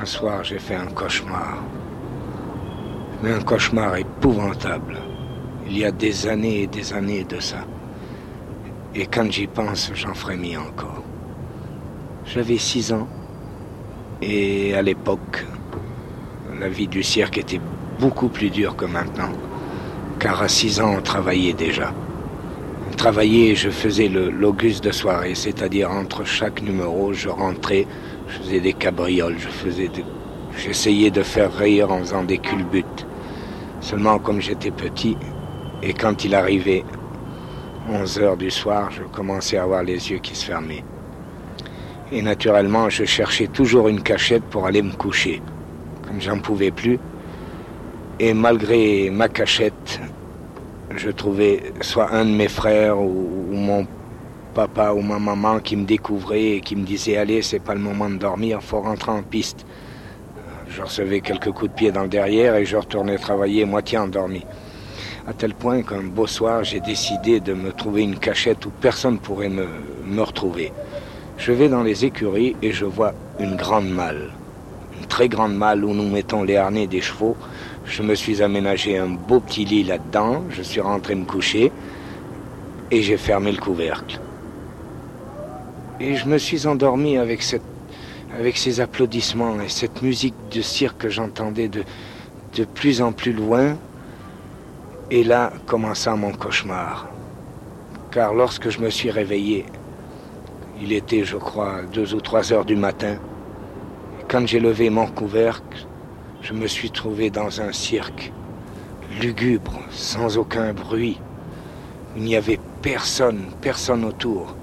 Un 0.00 0.06
soir 0.06 0.42
j'ai 0.42 0.58
fait 0.58 0.76
un 0.76 0.86
cauchemar. 0.86 1.62
Mais 3.22 3.32
un 3.32 3.40
cauchemar 3.40 3.96
épouvantable. 3.96 4.96
Il 5.66 5.76
y 5.76 5.84
a 5.84 5.90
des 5.90 6.26
années 6.26 6.62
et 6.62 6.66
des 6.66 6.92
années 6.94 7.24
de 7.24 7.38
ça. 7.38 7.64
Et 8.94 9.06
quand 9.06 9.30
j'y 9.30 9.46
pense, 9.46 9.90
j'en 9.94 10.14
frémis 10.14 10.56
encore. 10.56 11.02
J'avais 12.24 12.56
six 12.56 12.92
ans. 12.92 13.08
Et 14.22 14.74
à 14.74 14.82
l'époque, 14.82 15.46
la 16.58 16.68
vie 16.68 16.88
du 16.88 17.02
cirque 17.02 17.36
était 17.36 17.60
beaucoup 17.98 18.28
plus 18.28 18.48
dure 18.48 18.76
que 18.76 18.86
maintenant. 18.86 19.32
Car 20.18 20.42
à 20.42 20.48
six 20.48 20.80
ans, 20.80 20.94
on 20.98 21.02
travaillait 21.02 21.52
déjà. 21.52 21.92
On 22.90 22.96
travaillait 22.96 23.50
et 23.50 23.54
je 23.54 23.70
faisais 23.70 24.08
le 24.08 24.30
l'auguste 24.30 24.82
de 24.82 24.92
soirée, 24.92 25.34
c'est-à-dire 25.34 25.90
entre 25.90 26.24
chaque 26.24 26.62
numéro, 26.62 27.12
je 27.12 27.28
rentrais, 27.28 27.86
je 28.30 28.38
faisais 28.38 28.60
des 28.60 28.72
cabrioles, 28.72 29.36
je 29.38 29.48
faisais. 29.48 29.90
J'essayais 30.56 31.10
de 31.10 31.22
faire 31.22 31.52
rire 31.52 31.90
en 31.90 31.98
faisant 32.00 32.24
des 32.24 32.38
culbutes. 32.38 33.06
Seulement 33.80 34.18
comme 34.18 34.40
j'étais 34.40 34.70
petit, 34.70 35.16
et 35.82 35.94
quand 35.94 36.24
il 36.24 36.34
arrivait 36.34 36.84
11 37.88 38.18
heures 38.18 38.36
du 38.36 38.50
soir, 38.50 38.90
je 38.90 39.02
commençais 39.04 39.56
à 39.56 39.62
avoir 39.64 39.82
les 39.82 40.10
yeux 40.10 40.18
qui 40.18 40.34
se 40.34 40.44
fermaient. 40.44 40.84
Et 42.12 42.22
naturellement, 42.22 42.88
je 42.90 43.04
cherchais 43.04 43.46
toujours 43.46 43.88
une 43.88 44.02
cachette 44.02 44.44
pour 44.44 44.66
aller 44.66 44.82
me 44.82 44.92
coucher, 44.92 45.40
comme 46.06 46.20
j'en 46.20 46.38
pouvais 46.38 46.70
plus. 46.70 46.98
Et 48.18 48.34
malgré 48.34 49.08
ma 49.10 49.28
cachette, 49.28 50.00
je 50.94 51.10
trouvais 51.10 51.72
soit 51.80 52.12
un 52.12 52.24
de 52.24 52.30
mes 52.30 52.48
frères 52.48 53.00
ou, 53.00 53.46
ou 53.50 53.54
mon 53.54 53.86
papa 54.50 54.92
ou 54.92 55.00
ma 55.00 55.18
maman 55.18 55.60
qui 55.60 55.76
me 55.76 55.84
découvrait 55.84 56.56
et 56.56 56.60
qui 56.60 56.76
me 56.76 56.84
disait 56.84 57.16
allez, 57.16 57.42
c'est 57.42 57.60
pas 57.60 57.74
le 57.74 57.80
moment 57.80 58.10
de 58.10 58.16
dormir, 58.16 58.62
faut 58.62 58.80
rentrer 58.80 59.12
en 59.12 59.22
piste. 59.22 59.64
Je 60.68 60.82
recevais 60.82 61.20
quelques 61.20 61.50
coups 61.50 61.70
de 61.70 61.76
pied 61.76 61.92
dans 61.92 62.02
le 62.02 62.08
derrière 62.08 62.54
et 62.54 62.64
je 62.64 62.76
retournais 62.76 63.18
travailler 63.18 63.64
moitié 63.64 63.98
endormi. 63.98 64.44
À 65.26 65.32
tel 65.32 65.54
point 65.54 65.82
qu'un 65.82 66.02
beau 66.02 66.26
soir, 66.26 66.64
j'ai 66.64 66.80
décidé 66.80 67.40
de 67.40 67.54
me 67.54 67.72
trouver 67.72 68.02
une 68.02 68.18
cachette 68.18 68.64
où 68.66 68.70
personne 68.70 69.18
pourrait 69.18 69.48
me, 69.48 69.66
me 70.06 70.22
retrouver. 70.22 70.72
Je 71.38 71.52
vais 71.52 71.68
dans 71.68 71.82
les 71.82 72.04
écuries 72.04 72.56
et 72.62 72.72
je 72.72 72.84
vois 72.84 73.14
une 73.38 73.56
grande 73.56 73.88
malle. 73.88 74.30
Une 75.00 75.06
très 75.06 75.28
grande 75.28 75.56
malle 75.56 75.84
où 75.84 75.94
nous 75.94 76.08
mettons 76.08 76.42
les 76.42 76.56
harnais 76.56 76.86
des 76.86 77.00
chevaux. 77.00 77.36
Je 77.84 78.02
me 78.02 78.14
suis 78.14 78.42
aménagé 78.42 78.98
un 78.98 79.08
beau 79.08 79.40
petit 79.40 79.64
lit 79.64 79.84
là-dedans. 79.84 80.44
Je 80.50 80.62
suis 80.62 80.80
rentré 80.80 81.14
me 81.14 81.24
coucher 81.24 81.72
et 82.90 83.02
j'ai 83.02 83.16
fermé 83.16 83.52
le 83.52 83.58
couvercle. 83.58 84.20
Et 86.02 86.16
je 86.16 86.26
me 86.26 86.38
suis 86.38 86.66
endormi 86.66 87.18
avec, 87.18 87.42
ces 87.42 88.80
applaudissements 88.80 89.60
et 89.60 89.68
cette 89.68 90.00
musique 90.00 90.34
de 90.50 90.62
cirque 90.62 90.96
que 90.96 91.08
j'entendais 91.10 91.68
de, 91.68 91.84
plus 92.74 93.02
en 93.02 93.12
plus 93.12 93.34
loin. 93.34 93.76
Et 95.10 95.22
là 95.24 95.52
commença 95.66 96.16
mon 96.16 96.32
cauchemar. 96.32 97.06
Car 98.10 98.32
lorsque 98.32 98.70
je 98.70 98.80
me 98.80 98.88
suis 98.88 99.10
réveillé, 99.10 99.66
il 100.80 100.94
était, 100.94 101.24
je 101.24 101.36
crois, 101.36 101.82
deux 101.92 102.14
ou 102.14 102.20
trois 102.22 102.50
heures 102.50 102.64
du 102.64 102.76
matin. 102.76 103.16
Quand 104.26 104.46
j'ai 104.46 104.60
levé 104.60 104.88
mon 104.88 105.06
couvercle, 105.06 105.86
je 106.40 106.54
me 106.54 106.66
suis 106.66 106.90
trouvé 106.90 107.28
dans 107.28 107.60
un 107.60 107.72
cirque, 107.72 108.32
lugubre, 109.20 109.80
sans 109.90 110.38
aucun 110.38 110.72
bruit. 110.72 111.20
Il 112.16 112.22
n'y 112.22 112.36
avait 112.36 112.58
personne, 112.80 113.42
personne 113.60 114.04
autour. 114.04 114.56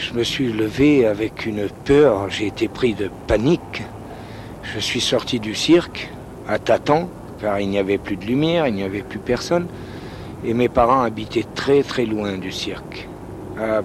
Je 0.00 0.14
me 0.14 0.24
suis 0.24 0.50
levé 0.50 1.06
avec 1.06 1.44
une 1.44 1.68
peur, 1.84 2.30
j'ai 2.30 2.46
été 2.46 2.68
pris 2.68 2.94
de 2.94 3.10
panique. 3.26 3.82
Je 4.62 4.78
suis 4.78 5.00
sorti 5.00 5.38
du 5.38 5.54
cirque 5.54 6.08
à 6.48 6.58
tâtons, 6.58 7.10
car 7.38 7.60
il 7.60 7.68
n'y 7.68 7.78
avait 7.78 7.98
plus 7.98 8.16
de 8.16 8.24
lumière, 8.24 8.66
il 8.66 8.74
n'y 8.74 8.82
avait 8.82 9.02
plus 9.02 9.18
personne. 9.18 9.66
Et 10.42 10.54
mes 10.54 10.70
parents 10.70 11.02
habitaient 11.02 11.44
très 11.54 11.82
très 11.82 12.06
loin 12.06 12.38
du 12.38 12.50
cirque, 12.50 13.08
à 13.60 13.82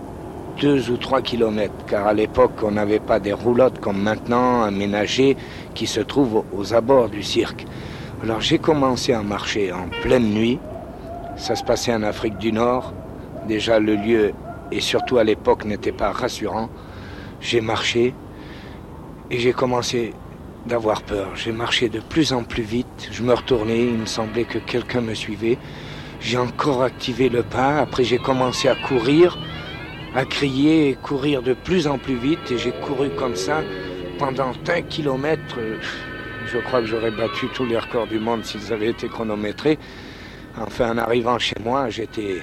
deux 0.61 0.89
ou 0.89 0.95
trois 0.95 1.21
kilomètres, 1.21 1.85
car 1.85 2.07
à 2.07 2.13
l'époque 2.13 2.63
on 2.63 2.71
n'avait 2.71 3.01
pas 3.01 3.19
des 3.19 3.33
roulottes 3.33 3.81
comme 3.81 4.01
maintenant 4.01 4.63
aménagées 4.63 5.35
qui 5.73 5.85
se 5.85 5.99
trouvent 5.99 6.45
aux 6.53 6.73
abords 6.73 7.09
du 7.09 7.23
cirque. 7.23 7.65
Alors 8.23 8.39
j'ai 8.39 8.57
commencé 8.57 9.11
à 9.11 9.21
marcher 9.21 9.73
en 9.73 9.89
pleine 10.01 10.31
nuit. 10.33 10.59
Ça 11.35 11.57
se 11.57 11.63
passait 11.65 11.93
en 11.93 12.03
Afrique 12.03 12.37
du 12.37 12.53
Nord. 12.53 12.93
Déjà 13.49 13.79
le 13.79 13.95
lieu, 13.97 14.33
et 14.71 14.81
surtout 14.81 15.17
à 15.17 15.23
l'époque, 15.23 15.65
n'était 15.65 15.91
pas 15.91 16.11
rassurant. 16.11 16.69
J'ai 17.41 17.61
marché 17.61 18.13
et 19.31 19.39
j'ai 19.39 19.53
commencé 19.53 20.13
d'avoir 20.65 21.03
peur. 21.03 21.35
J'ai 21.35 21.51
marché 21.51 21.89
de 21.89 21.99
plus 21.99 22.33
en 22.33 22.43
plus 22.43 22.63
vite. 22.63 23.09
Je 23.11 23.23
me 23.23 23.33
retournais, 23.33 23.85
il 23.85 23.97
me 23.99 24.05
semblait 24.05 24.45
que 24.45 24.57
quelqu'un 24.57 25.01
me 25.01 25.13
suivait. 25.13 25.57
J'ai 26.19 26.37
encore 26.37 26.83
activé 26.83 27.29
le 27.29 27.43
pas. 27.43 27.77
Après, 27.79 28.03
j'ai 28.03 28.17
commencé 28.17 28.67
à 28.67 28.75
courir, 28.75 29.37
à 30.15 30.25
crier 30.25 30.89
et 30.89 30.95
courir 30.95 31.41
de 31.41 31.53
plus 31.53 31.87
en 31.87 31.97
plus 31.97 32.15
vite. 32.15 32.51
Et 32.51 32.57
j'ai 32.57 32.71
couru 32.71 33.09
comme 33.11 33.35
ça 33.35 33.61
pendant 34.17 34.51
un 34.67 34.81
kilomètre. 34.81 35.57
Je 36.47 36.57
crois 36.59 36.81
que 36.81 36.87
j'aurais 36.87 37.11
battu 37.11 37.47
tous 37.53 37.65
les 37.65 37.77
records 37.77 38.07
du 38.07 38.19
monde 38.19 38.43
s'ils 38.43 38.71
avaient 38.71 38.89
été 38.89 39.07
chronométrés. 39.07 39.77
Enfin, 40.57 40.93
en 40.93 40.97
arrivant 40.97 41.37
chez 41.37 41.55
moi, 41.63 41.89
j'étais, 41.89 42.41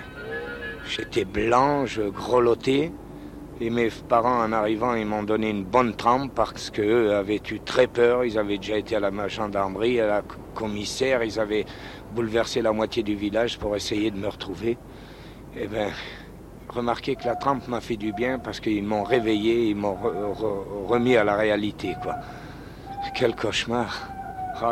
j'étais 0.87 1.25
blanc, 1.25 1.87
je 1.87 2.03
grelottais. 2.03 2.93
Et 3.61 3.71
mes 3.71 3.91
parents, 4.09 4.43
en 4.43 4.53
arrivant, 4.53 4.95
ils 4.95 5.07
m'ont 5.07 5.23
donné 5.23 5.51
une 5.51 5.65
bonne 5.65 5.95
trempe 5.95 6.33
parce 6.35 6.71
qu'eux 6.71 7.15
avaient 7.15 7.41
eu 7.51 7.61
très 7.61 7.87
peur. 7.87 8.25
Ils 8.25 8.39
avaient 8.39 8.59
déjà 8.59 8.77
été 8.77 8.97
à 8.97 9.01
la 9.01 9.29
gendarmerie, 9.29 10.01
à 10.01 10.07
la 10.07 10.23
commissaire. 10.55 11.23
Ils 11.23 11.39
avaient 11.39 11.65
bouleversé 12.13 12.61
la 12.61 12.73
moitié 12.73 13.03
du 13.03 13.15
village 13.15 13.59
pour 13.59 13.77
essayer 13.77 14.11
de 14.11 14.19
me 14.19 14.27
retrouver. 14.27 14.79
Eh 15.57 15.69
bien, 15.69 15.89
remarquez 16.69 17.15
que 17.15 17.27
la 17.27 17.37
trempe 17.37 17.69
m'a 17.69 17.81
fait 17.81 17.97
du 17.97 18.13
bien 18.13 18.39
parce 18.39 18.59
qu'ils 18.59 18.85
m'ont 18.85 19.05
réveillé, 19.05 19.69
ils 19.69 19.77
m'ont 19.77 19.97
remis 20.89 21.17
à 21.17 21.25
la 21.25 21.37
réalité, 21.37 21.95
quoi. 22.03 22.17
Quel 23.15 23.37
cauchemar. 23.37 24.12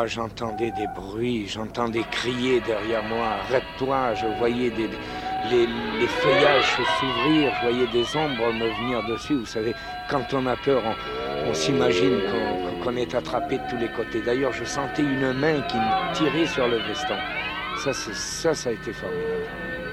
J'entendais 0.07 0.71
des 0.71 0.87
bruits, 0.95 1.49
j'entendais 1.49 2.05
crier 2.13 2.61
derrière 2.61 3.03
moi, 3.03 3.27
arrête-toi, 3.43 4.15
je 4.15 4.27
voyais 4.39 4.71
les, 4.71 6.07
feuillages 6.07 6.77
s'ouvrir, 7.01 7.53
je 7.57 7.69
voyais 7.69 7.87
des 7.89 8.17
ombres 8.17 8.53
me 8.53 8.69
venir 8.79 9.03
dessus. 9.09 9.35
Vous 9.35 9.47
savez, 9.47 9.75
quand 10.09 10.33
on 10.33 10.47
a 10.47 10.55
peur, 10.57 10.83
on, 11.45 11.53
s'imagine 11.53 12.21
qu'on 12.85 12.97
est 12.97 13.15
attrapé 13.15 13.59
de 13.59 13.63
tous 13.69 13.79
les 13.79 13.89
côtés. 13.89 14.23
D'ailleurs, 14.23 14.53
je 14.53 14.65
sentais 14.65 15.03
une 15.03 15.33
main 15.33 15.61
qui 15.63 15.77
me 15.77 16.15
tirait 16.15 16.47
sur 16.47 16.69
le 16.69 16.77
veston. 16.77 17.17
Ça, 17.83 17.93
ça, 17.93 18.55
ça 18.55 18.71
a 18.71 18.73
été 18.73 18.93
formidable. 18.93 19.90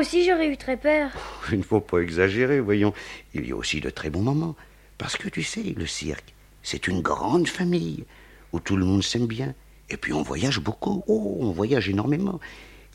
Aussi 0.00 0.24
j'aurais 0.24 0.48
eu 0.48 0.56
très 0.56 0.76
peur. 0.76 1.10
Il 1.52 1.58
ne 1.58 1.62
faut 1.62 1.80
pas 1.80 1.98
exagérer, 1.98 2.60
voyons. 2.60 2.92
Il 3.34 3.46
y 3.46 3.52
a 3.52 3.56
aussi 3.56 3.80
de 3.80 3.90
très 3.90 4.10
bons 4.10 4.22
moments. 4.22 4.56
Parce 4.98 5.16
que 5.16 5.28
tu 5.28 5.42
sais, 5.42 5.74
le 5.76 5.86
cirque, 5.86 6.34
c'est 6.62 6.88
une 6.88 7.00
grande 7.00 7.48
famille 7.48 8.04
où 8.52 8.60
tout 8.60 8.76
le 8.76 8.84
monde 8.84 9.02
s'aime 9.02 9.26
bien. 9.26 9.54
Et 9.88 9.96
puis 9.96 10.12
on 10.12 10.22
voyage 10.22 10.60
beaucoup. 10.60 11.04
Oh, 11.06 11.38
on 11.40 11.52
voyage 11.52 11.88
énormément. 11.88 12.40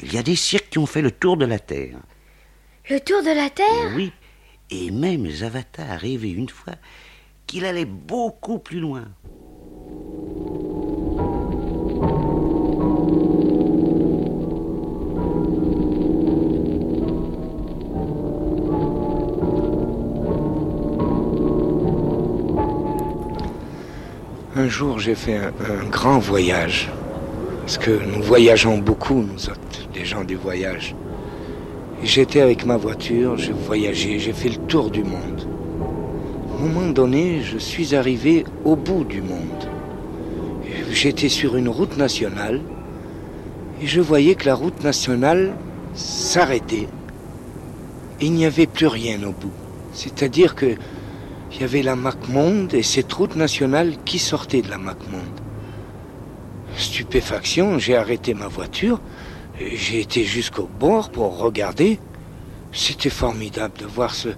Il 0.02 0.14
y 0.14 0.18
a 0.18 0.24
des 0.24 0.36
cirques 0.36 0.70
qui 0.70 0.80
ont 0.80 0.86
fait 0.86 1.02
le 1.02 1.12
tour 1.12 1.38
de 1.38 1.46
la 1.46 1.60
Terre. 1.60 1.98
Le 2.90 3.00
tour 3.00 3.22
de 3.22 3.36
la 3.36 3.50
Terre? 3.50 3.94
Oui. 3.96 4.12
Et 4.70 4.92
même 4.92 5.30
Zavata 5.30 5.84
a 5.84 5.98
rêvé 5.98 6.32
une 6.32 6.50
fois 6.50 6.76
qu'il 7.48 7.66
allait 7.66 7.86
beaucoup 7.86 8.60
plus 8.60 8.80
loin. 8.80 9.08
Un 24.66 24.70
jour, 24.70 24.98
j'ai 24.98 25.14
fait 25.14 25.38
un, 25.38 25.86
grand 25.92 26.18
voyage. 26.18 26.90
Parce 27.62 27.78
que 27.78 27.92
nous 27.92 28.24
voyageons 28.24 28.80
beaucoup, 28.80 29.22
nous 29.22 29.48
autres, 29.48 29.88
les 29.94 30.06
gens 30.06 30.24
du 30.24 30.38
voyage. 30.38 30.96
J'étais 32.02 32.42
avec 32.42 32.66
ma 32.66 32.76
voiture, 32.76 33.38
j'ai 33.38 33.54
voyagé, 33.54 34.18
j'ai 34.18 34.34
fait 34.34 34.50
le 34.50 34.58
tour 34.66 34.90
du 34.90 35.04
monde. 35.04 35.48
À 36.50 36.64
un 36.64 36.68
moment 36.68 36.90
donné, 36.90 37.42
je 37.44 37.60
suis 37.60 37.96
arrivé 37.96 38.44
au 38.64 38.76
bout 38.76 39.04
du 39.04 39.22
monde. 39.22 39.70
J'étais 40.90 41.30
sur 41.30 41.58
une 41.58 41.70
route 41.70 41.96
nationale 41.96 42.60
et 43.84 43.86
je 43.86 44.02
voyais 44.02 44.34
que 44.34 44.48
la 44.48 44.56
route 44.56 44.84
nationale 44.84 45.54
s'arrêtait. 45.94 46.88
Il 48.20 48.32
n'y 48.32 48.48
avait 48.48 48.66
plus 48.66 48.88
rien 48.88 49.22
au 49.22 49.32
bout. 49.32 49.54
C'est-à-dire 49.94 50.56
que 50.56 50.76
il 51.52 51.62
y 51.62 51.64
avait 51.64 51.84
la 51.84 51.96
MacMonde 51.96 52.74
et 52.74 52.84
cette 52.84 53.12
route 53.14 53.36
nationale 53.36 53.96
qui 54.06 54.20
sortait 54.20 54.62
de 54.62 54.70
la 54.70 54.78
MacMonde. 54.78 55.22
Stupéfaction, 56.76 57.80
j'ai 57.80 57.96
arrêté 57.96 58.34
ma 58.34 58.48
voiture, 58.48 59.00
j'ai 59.60 60.02
été 60.02 60.24
jusqu'au 60.24 60.70
bord 60.80 61.10
pour 61.10 61.38
regarder. 61.38 62.00
C'était 62.74 63.10
formidable 63.10 63.78
de 63.80 63.86
voir 63.86 64.14
ce, 64.14 64.30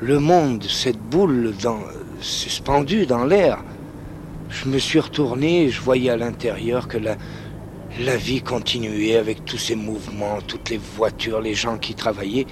le 0.00 0.18
monde, 0.18 0.64
cette 0.64 0.98
boule 0.98 1.52
suspendue 2.20 3.04
dans 3.04 3.24
l'air. 3.24 3.62
Je 4.48 4.68
me 4.68 4.78
suis 4.78 5.00
retourné 5.00 5.64
et 5.64 5.70
je 5.70 5.80
voyais 5.80 6.10
à 6.10 6.16
l'intérieur 6.16 6.88
que 6.88 6.96
la, 6.96 7.16
la 8.00 8.16
vie 8.16 8.40
continuait 8.40 9.16
avec 9.16 9.44
tous 9.44 9.58
ces 9.58 9.76
mouvements, 9.76 10.38
toutes 10.46 10.70
les 10.70 10.78
voitures, 10.78 11.40
les 11.40 11.54
gens 11.54 11.76
qui 11.76 11.94
travaillaient 11.94 12.46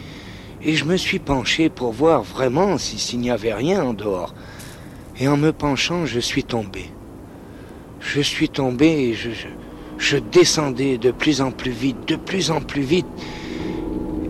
et 0.64 0.74
je 0.74 0.84
me 0.84 0.96
suis 0.96 1.18
penché 1.18 1.68
pour 1.68 1.92
voir 1.92 2.22
vraiment 2.22 2.78
s'il 2.78 3.20
n'y 3.20 3.30
avait 3.30 3.54
rien 3.54 3.82
en 3.84 3.94
dehors. 3.94 4.34
Et 5.18 5.28
en 5.28 5.36
me 5.36 5.52
penchant, 5.52 6.06
je 6.06 6.20
suis 6.20 6.44
tombé. 6.44 6.86
Je 8.00 8.20
suis 8.20 8.48
tombé 8.48 8.86
et 8.86 9.14
je, 9.14 9.30
je, 9.98 10.16
descendais 10.16 10.98
de 10.98 11.10
plus 11.10 11.40
en 11.40 11.50
plus 11.50 11.70
vite, 11.70 12.08
de 12.08 12.16
plus 12.16 12.50
en 12.50 12.60
plus 12.60 12.82
vite. 12.82 13.06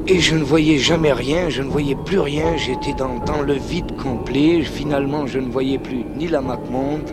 Et 0.07 0.21
je 0.21 0.35
ne 0.35 0.43
voyais 0.43 0.79
jamais 0.79 1.13
rien, 1.13 1.49
je 1.49 1.63
ne 1.63 1.69
voyais 1.69 1.95
plus 1.95 2.19
rien, 2.19 2.57
j'étais 2.57 2.93
dans, 2.95 3.19
dans 3.21 3.43
le 3.43 3.55
vide 3.55 3.97
complet. 4.03 4.63
Finalement, 4.63 5.27
je 5.27 5.39
ne 5.39 5.51
voyais 5.51 5.79
plus 5.79 6.05
ni 6.17 6.29
la 6.29 6.41
MacMonde, 6.41 7.13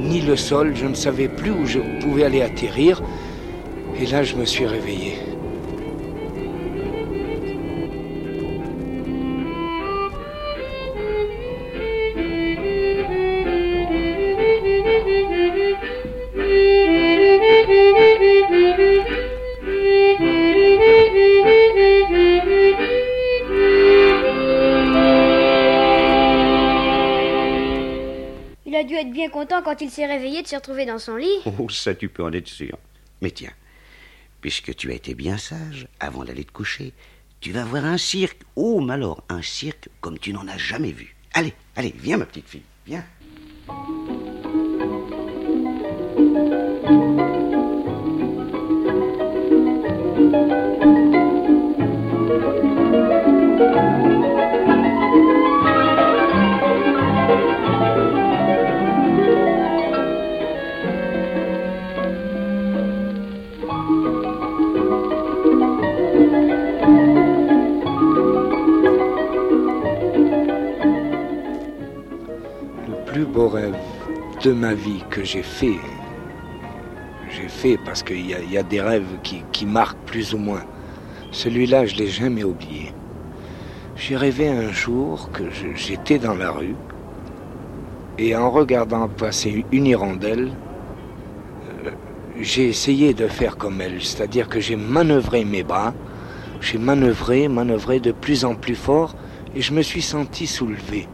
ni 0.00 0.20
le 0.20 0.36
sol, 0.36 0.74
je 0.74 0.86
ne 0.86 0.94
savais 0.94 1.28
plus 1.28 1.50
où 1.50 1.66
je 1.66 1.80
pouvais 2.00 2.24
aller 2.24 2.42
atterrir. 2.42 3.02
Et 4.00 4.06
là, 4.06 4.22
je 4.22 4.36
me 4.36 4.44
suis 4.44 4.64
réveillé. 4.64 5.27
Quand 29.64 29.80
il 29.80 29.90
s'est 29.90 30.06
réveillé, 30.06 30.42
de 30.42 30.46
se 30.46 30.56
retrouver 30.56 30.86
dans 30.86 30.98
son 30.98 31.16
lit. 31.16 31.26
Oh, 31.46 31.68
ça, 31.68 31.94
tu 31.94 32.08
peux 32.08 32.24
en 32.24 32.32
être 32.32 32.48
sûr. 32.48 32.78
Mais 33.20 33.30
tiens, 33.30 33.52
puisque 34.40 34.74
tu 34.74 34.90
as 34.90 34.94
été 34.94 35.14
bien 35.14 35.38
sage 35.38 35.88
avant 36.00 36.24
d'aller 36.24 36.44
te 36.44 36.52
coucher, 36.52 36.92
tu 37.40 37.52
vas 37.52 37.64
voir 37.64 37.84
un 37.84 37.98
cirque. 37.98 38.42
Oh, 38.56 38.84
alors, 38.90 39.22
un 39.28 39.42
cirque 39.42 39.88
comme 40.00 40.18
tu 40.18 40.32
n'en 40.32 40.46
as 40.48 40.58
jamais 40.58 40.92
vu. 40.92 41.16
Allez, 41.34 41.54
allez, 41.76 41.94
viens, 41.96 42.16
ma 42.16 42.26
petite 42.26 42.48
fille, 42.48 42.62
viens. 42.86 43.04
Plus 73.18 73.26
beau 73.26 73.48
rêve 73.48 73.74
de 74.44 74.52
ma 74.52 74.74
vie 74.74 75.02
que 75.10 75.24
j'ai 75.24 75.42
fait, 75.42 75.80
j'ai 77.28 77.48
fait 77.48 77.76
parce 77.84 78.00
qu'il 78.04 78.24
y, 78.24 78.56
a- 78.56 78.62
des 78.62 78.80
rêves 78.80 79.18
qui, 79.24 79.66
marquent 79.66 79.98
plus 80.06 80.34
ou 80.34 80.38
moins. 80.38 80.62
Celui-là, 81.32 81.84
je 81.86 81.96
l'ai 81.96 82.06
jamais 82.06 82.44
oublié. 82.44 82.92
J'ai 83.96 84.16
rêvé 84.16 84.48
un 84.48 84.70
jour 84.70 85.30
que 85.32 85.42
j'étais 85.74 86.20
dans 86.20 86.36
la 86.36 86.52
rue 86.52 86.76
et 88.18 88.36
en 88.36 88.52
regardant 88.52 89.08
passer 89.08 89.64
une 89.72 89.86
hirondelle, 89.86 90.52
euh, 91.86 91.90
j'ai 92.40 92.68
essayé 92.68 93.14
de 93.14 93.26
faire 93.26 93.56
comme 93.56 93.80
elle, 93.80 94.00
c'est-à-dire 94.00 94.48
que 94.48 94.60
j'ai 94.60 94.76
manœuvré 94.76 95.44
mes 95.44 95.64
bras, 95.64 95.92
j'ai 96.60 96.78
manœuvré, 96.78 97.48
manœuvré 97.48 97.98
de 97.98 98.12
plus 98.12 98.44
en 98.44 98.54
plus 98.54 98.76
fort 98.76 99.16
et 99.56 99.60
je 99.60 99.72
me 99.74 99.82
suis 99.82 100.02
senti 100.02 100.46
soulevé. 100.46 101.08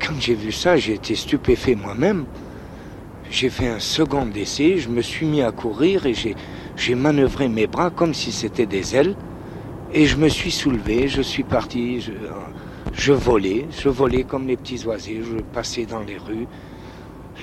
Quand 0.00 0.14
j'ai 0.20 0.34
vu 0.34 0.52
ça, 0.52 0.76
j'ai 0.76 0.94
été 0.94 1.14
stupéfait 1.14 1.74
moi-même. 1.74 2.24
J'ai 3.30 3.50
fait 3.50 3.68
un 3.68 3.78
second 3.78 4.30
essai, 4.34 4.78
je 4.78 4.88
me 4.88 5.02
suis 5.02 5.26
mis 5.26 5.42
à 5.42 5.52
courir 5.52 6.06
et 6.06 6.14
j'ai, 6.14 6.94
manœuvré 6.94 7.48
mes 7.48 7.66
bras 7.66 7.90
comme 7.90 8.14
si 8.14 8.32
c'était 8.32 8.66
des 8.66 8.96
ailes. 8.96 9.14
Et 9.92 10.06
je 10.06 10.16
me 10.16 10.28
suis 10.28 10.50
soulevé, 10.50 11.08
je 11.08 11.22
suis 11.22 11.42
parti, 11.42 12.00
je, 12.92 13.12
volais, 13.12 13.66
je 13.70 13.88
volais 13.88 14.22
comme 14.22 14.46
les 14.46 14.56
petits 14.56 14.84
oiseaux, 14.86 15.22
je 15.22 15.42
passais 15.52 15.84
dans 15.84 16.00
les 16.00 16.16
rues. 16.16 16.46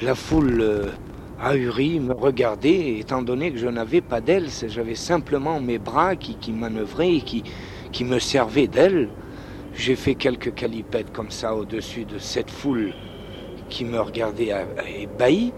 La 0.02 0.16
foule 0.16 0.62
euh, 0.62 0.92
ahurie 1.40 2.00
me 2.00 2.14
regardait, 2.14 3.00
étant 3.00 3.22
donné 3.22 3.52
que 3.52 3.58
je 3.58 3.68
n'avais 3.68 4.02
pas 4.02 4.22
d'ailes, 4.22 4.50
j'avais 4.68 4.96
simplement 4.96 5.60
mes 5.60 5.78
bras 5.78 6.16
qui, 6.16 6.36
qui 6.36 6.52
manœuvraient 6.52 7.16
et 7.16 7.22
qui, 7.22 7.44
qui 7.92 8.04
me 8.04 8.20
servaient 8.20 8.68
d'ailes. 8.68 9.10
J'ai 9.78 9.96
fait 9.96 10.16
quelques 10.16 10.54
calipettes 10.54 11.12
comme 11.12 11.32
ça 11.32 11.54
au-dessus 11.54 12.06
de 12.06 12.18
cette 12.18 12.50
foule 12.50 12.94
qui 13.70 13.84
me 13.84 14.00
regardait 14.00 14.52
à- 14.52 14.68
à- 14.78 14.90
ébahi. 14.90 15.52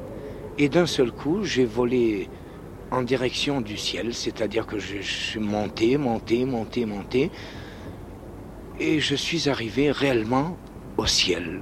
Et 0.57 0.69
d'un 0.69 0.87
seul 0.87 1.11
coup, 1.11 1.43
j'ai 1.43 1.65
volé 1.65 2.27
en 2.89 3.03
direction 3.03 3.61
du 3.61 3.77
ciel, 3.77 4.15
c'est-à-dire 4.15 4.65
que 4.65 4.79
je, 4.79 5.01
suis 5.01 5.39
monté, 5.39 5.97
monté, 5.97 6.45
monté, 6.45 6.85
monté. 6.85 7.29
Et 8.79 8.99
je 8.99 9.15
suis 9.15 9.49
arrivé 9.49 9.91
réellement 9.91 10.57
au 10.97 11.05
ciel. 11.05 11.61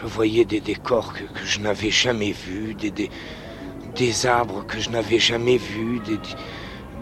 Je 0.00 0.06
voyais 0.06 0.44
des 0.44 0.60
décors 0.60 1.14
que, 1.14 1.24
je 1.44 1.60
n'avais 1.60 1.90
jamais 1.90 2.32
vus, 2.32 2.74
des, 2.74 2.90
des, 2.90 3.10
des 3.96 4.26
arbres 4.26 4.66
que 4.66 4.78
je 4.78 4.90
n'avais 4.90 5.18
jamais 5.18 5.56
vus, 5.56 6.00
des, 6.00 6.18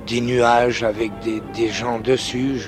des 0.06 0.20
nuages 0.20 0.84
avec 0.84 1.10
des, 1.20 1.68
gens 1.68 1.98
dessus. 1.98 2.60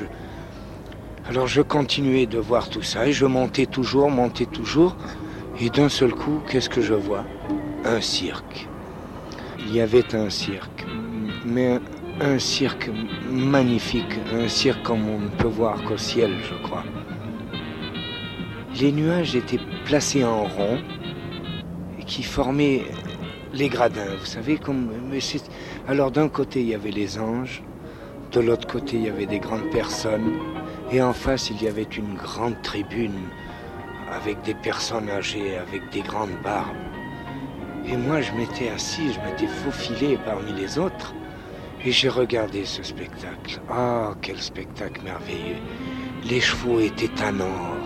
Alors 1.28 1.46
je 1.46 1.62
continuais 1.62 2.26
de 2.26 2.38
voir 2.38 2.68
tout 2.68 2.82
ça 2.82 3.06
et 3.06 3.12
je 3.12 3.26
montais 3.26 3.66
toujours, 3.66 4.10
montais 4.10 4.46
toujours. 4.46 4.96
Et 5.60 5.70
d'un 5.70 5.88
seul 5.88 6.12
coup, 6.12 6.40
qu'est-ce 6.48 6.68
que 6.68 6.80
je 6.80 6.94
vois? 6.94 7.24
Un 7.84 8.00
cirque. 8.00 8.66
Il 9.60 9.72
y 9.72 9.80
avait 9.80 10.14
un 10.14 10.28
cirque, 10.28 10.84
mais 11.46 11.78
un, 12.20 12.38
cirque 12.38 12.90
magnifique, 13.30 14.18
un 14.32 14.48
cirque 14.48 14.82
comme 14.82 15.08
on 15.08 15.20
ne 15.20 15.28
peut 15.28 15.48
voir 15.48 15.82
qu'au 15.84 15.96
ciel, 15.96 16.32
je 16.42 16.66
crois. 16.66 16.84
Les 18.80 18.90
nuages 18.90 19.36
étaient 19.36 19.60
placés 19.84 20.24
en 20.24 20.44
rond 20.44 20.78
et 22.00 22.04
qui 22.04 22.24
formaient 22.24 22.82
les 23.52 23.68
gradins, 23.68 24.16
vous 24.18 24.26
savez, 24.26 24.56
comme. 24.56 24.90
Alors 25.86 26.10
d'un 26.10 26.28
côté, 26.28 26.60
il 26.60 26.68
y 26.68 26.74
avait 26.74 26.90
les 26.90 27.18
anges, 27.18 27.62
de 28.32 28.40
l'autre 28.40 28.66
côté, 28.66 28.96
il 28.96 29.04
y 29.04 29.08
avait 29.08 29.26
des 29.26 29.38
grandes 29.38 29.70
personnes, 29.70 30.32
et 30.92 31.00
en 31.00 31.14
face, 31.14 31.50
il 31.50 31.62
y 31.62 31.68
avait 31.68 31.82
une 31.82 32.14
grande 32.14 32.60
tribune 32.62 33.28
avec 34.10 34.42
des 34.42 34.54
personnes 34.54 35.08
âgées, 35.08 35.56
avec 35.56 35.90
des 35.90 36.02
grandes 36.02 36.36
barbes. 36.44 36.76
Et 37.86 37.96
moi, 37.96 38.20
je 38.20 38.30
m'étais 38.32 38.68
assis, 38.68 39.12
je 39.12 39.20
m'étais 39.20 39.46
faufilé 39.46 40.18
parmi 40.24 40.52
les 40.52 40.78
autres, 40.78 41.14
et 41.84 41.90
j'ai 41.90 42.10
regardé 42.10 42.66
ce 42.66 42.82
spectacle. 42.82 43.60
Ah, 43.70 44.12
quel 44.20 44.38
spectacle 44.38 45.00
merveilleux. 45.02 45.56
Les 46.24 46.40
chevaux 46.40 46.78
étaient 46.78 47.10
en 47.24 47.40
or. 47.40 47.76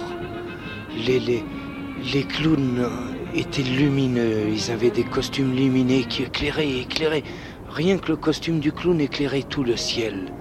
Les, 1.06 1.20
les, 1.20 2.24
clowns 2.24 2.88
étaient 3.34 3.62
lumineux, 3.62 4.48
ils 4.48 4.70
avaient 4.70 4.90
des 4.90 5.04
costumes 5.04 5.54
lumineux 5.54 6.04
qui 6.08 6.24
éclairaient, 6.24 6.80
éclairaient. 6.80 7.24
Rien 7.70 7.98
que 7.98 8.08
le 8.08 8.16
costume 8.16 8.58
du 8.58 8.72
clown 8.72 9.00
éclairait 9.00 9.42
tout 9.42 9.62
le 9.62 9.76
ciel. 9.76 10.32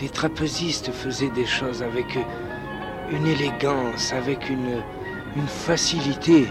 Les 0.00 0.08
trapézistes 0.08 0.90
faisaient 0.90 1.30
des 1.30 1.46
choses 1.46 1.82
avec 1.82 2.18
une 3.12 3.26
élégance, 3.26 4.12
avec 4.12 4.50
une, 4.50 4.82
facilité. 5.46 6.46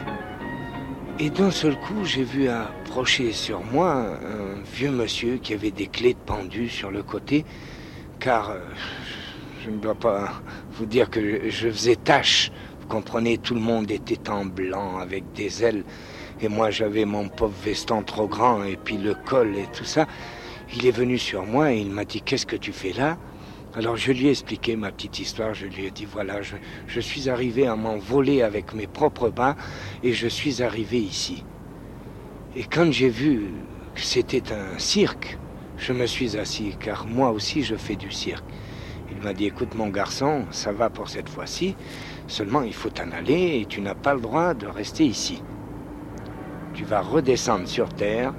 Et 1.20 1.30
d'un 1.30 1.52
seul 1.52 1.78
coup, 1.78 2.04
j'ai 2.06 2.24
vu 2.24 2.48
approcher 2.48 3.32
sur 3.34 3.62
moi 3.64 3.94
un 3.94 4.62
vieux 4.74 4.92
monsieur 4.92 5.38
qui 5.38 5.54
avait 5.54 5.72
des 5.72 5.88
clés 5.88 6.16
de 6.16 6.68
sur 6.68 6.90
le 6.92 7.04
côté, 7.04 7.46
car 8.20 8.52
euh, 8.52 8.60
je 9.64 9.70
ne 9.70 9.78
dois 9.78 9.96
pas 9.96 10.42
vous 10.72 10.86
dire 10.86 11.10
que 11.10 11.22
je- 11.22 11.50
je 11.50 11.70
faisais 11.70 11.96
tâche. 11.98 12.52
Vous 12.82 12.88
comprenez, 12.88 13.38
tout 13.38 13.56
le 13.56 13.62
monde 13.62 13.92
était 13.92 14.30
en 14.30 14.46
blanc 14.46 14.98
avec 15.00 15.32
des 15.34 15.64
ailes, 15.64 15.84
et 16.42 16.48
moi 16.50 16.72
j'avais 16.72 17.06
mon 17.06 17.30
pauvre 17.30 17.56
veston 17.64 18.04
trop 18.04 18.28
grand, 18.28 18.64
et 18.64 18.78
puis 18.78 18.98
le 18.98 19.16
col 19.16 19.56
et 19.58 19.68
tout 19.74 19.86
ça. 19.86 20.08
Il 20.76 20.86
est 20.86 20.92
venu 20.92 21.18
sur 21.18 21.46
moi 21.46 21.72
et 21.74 21.78
il 21.78 21.92
m'a 21.92 22.06
dit 22.06 22.22
Qu'est-ce 22.22 22.46
que 22.46 22.56
tu 22.56 22.72
fais 22.74 22.94
là? 22.94 23.18
Alors 23.76 23.98
je 23.98 24.12
lui 24.12 24.28
ai 24.28 24.30
expliqué 24.30 24.76
ma 24.76 24.92
petite 24.92 25.20
histoire, 25.20 25.56
je 25.56 25.66
lui 25.66 25.86
ai 25.86 25.92
dit 25.92 26.06
voilà, 26.06 26.44
je, 26.44 26.56
je 26.86 27.00
suis 27.00 27.28
arrivé 27.28 27.66
à 27.66 27.76
m'envoler 27.76 28.44
avec 28.44 28.74
mes 28.74 28.86
propres 28.86 29.30
bras 29.30 29.56
et 30.04 30.14
je 30.14 30.28
suis 30.28 30.62
arrivé 30.62 31.00
ici. 31.00 31.44
Et 32.56 32.66
quand 32.66 32.92
j'ai 32.92 33.10
vu 33.10 33.48
que 33.96 34.02
c'était 34.02 34.54
un 34.54 34.78
cirque, 34.78 35.40
je 35.78 35.92
me 35.92 36.06
suis 36.06 36.38
assis 36.38 36.76
car 36.80 37.08
moi 37.08 37.32
aussi 37.32 37.64
je 37.64 37.76
fais 37.76 37.96
du 37.96 38.12
cirque. 38.12 38.46
Il 39.12 39.24
m'a 39.24 39.34
dit 39.34 39.46
écoute 39.46 39.74
mon 39.74 39.90
garçon, 39.90 40.46
ça 40.52 40.72
va 40.72 40.92
pour 40.92 41.10
cette 41.10 41.30
fois-ci, 41.30 41.76
seulement 42.28 42.62
il 42.62 42.74
faut 42.74 42.90
t'en 42.90 43.10
aller 43.10 43.60
et 43.60 43.66
tu 43.66 43.82
n'as 43.82 43.96
pas 43.96 44.14
le 44.14 44.22
droit 44.22 44.54
de 44.54 44.68
rester 44.68 45.06
ici. 45.06 45.42
Tu 46.76 46.84
vas 46.84 47.02
redescendre 47.02 47.68
sur 47.68 47.90
terre 47.90 48.36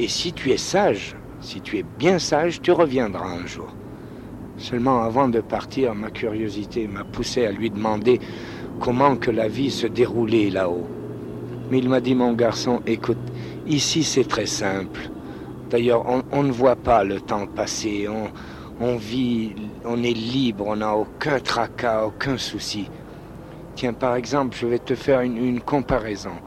et 0.00 0.08
si 0.08 0.32
tu 0.32 0.50
es 0.50 0.56
sage, 0.56 1.14
si 1.40 1.60
tu 1.60 1.78
es 1.78 1.84
bien 2.00 2.18
sage, 2.18 2.60
tu 2.60 2.72
reviendras 2.72 3.28
un 3.28 3.46
jour. 3.46 3.72
Seulement 4.62 5.02
avant 5.02 5.28
de 5.28 5.40
partir, 5.40 5.92
ma 5.92 6.10
curiosité 6.10 6.86
m'a 6.86 7.02
poussé 7.02 7.44
à 7.46 7.50
lui 7.50 7.68
demander 7.68 8.20
comment 8.78 9.16
que 9.16 9.32
la 9.32 9.48
vie 9.48 9.72
se 9.72 9.88
déroulait 9.88 10.50
là-haut. 10.50 10.86
Mais 11.68 11.78
il 11.78 11.88
m'a 11.88 12.00
dit, 12.00 12.14
mon 12.14 12.32
garçon, 12.32 12.80
écoute, 12.86 13.18
ici 13.66 14.04
c'est 14.04 14.28
très 14.28 14.46
simple. 14.46 15.00
D'ailleurs, 15.68 16.04
on, 16.30 16.44
ne 16.44 16.52
voit 16.52 16.76
pas 16.76 17.02
le 17.02 17.20
temps 17.20 17.48
passer, 17.48 18.06
on, 18.80 18.96
vit, 18.96 19.52
on 19.84 20.00
est 20.04 20.14
libre, 20.14 20.66
on 20.68 20.76
n'a 20.76 20.94
aucun 20.94 21.40
tracas, 21.40 22.04
aucun 22.04 22.38
souci. 22.38 22.88
Tiens, 23.74 23.94
par 23.94 24.14
exemple, 24.14 24.56
je 24.56 24.68
vais 24.68 24.78
te 24.78 24.94
faire 24.94 25.22
une, 25.22 25.60
comparaison. 25.60 26.38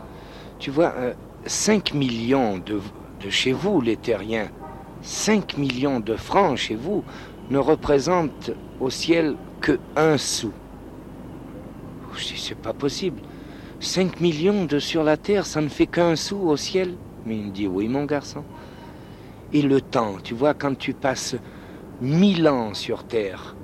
Tu 0.57 0.71
vois, 0.71 0.93
euh, 0.95 1.13
5 1.47 1.93
millions 1.93 2.59
de, 2.59 2.79
de 3.21 3.29
chez 3.29 3.51
vous, 3.51 3.81
les 3.81 3.97
terriens, 3.97 4.47
5 5.01 5.57
millions 5.57 5.99
de 5.99 6.15
francs 6.15 6.55
chez 6.55 6.75
vous, 6.75 7.03
ne 7.49 7.57
représentent 7.57 8.51
au 8.79 8.89
ciel 8.89 9.35
que 9.61 9.79
un 9.95 10.17
sou. 10.17 10.51
C'est 12.17 12.57
pas 12.57 12.73
possible. 12.73 13.21
5 13.79 14.21
millions 14.21 14.65
de 14.65 14.79
sur 14.79 15.03
la 15.03 15.17
terre, 15.17 15.45
ça 15.45 15.61
ne 15.61 15.67
fait 15.67 15.87
qu'un 15.87 16.15
sou 16.15 16.37
au 16.37 16.57
ciel 16.57 16.93
Mais 17.25 17.37
il 17.37 17.47
me 17.47 17.51
dit, 17.51 17.67
oui, 17.67 17.87
mon 17.87 18.05
garçon. 18.05 18.43
Et 19.53 19.61
le 19.61 19.81
temps, 19.81 20.15
tu 20.23 20.33
vois, 20.33 20.53
quand 20.53 20.77
tu 20.77 20.93
passes 20.93 21.35
mille 22.01 22.47
ans 22.47 22.73
sur 22.73 23.03
terre, 23.05 23.55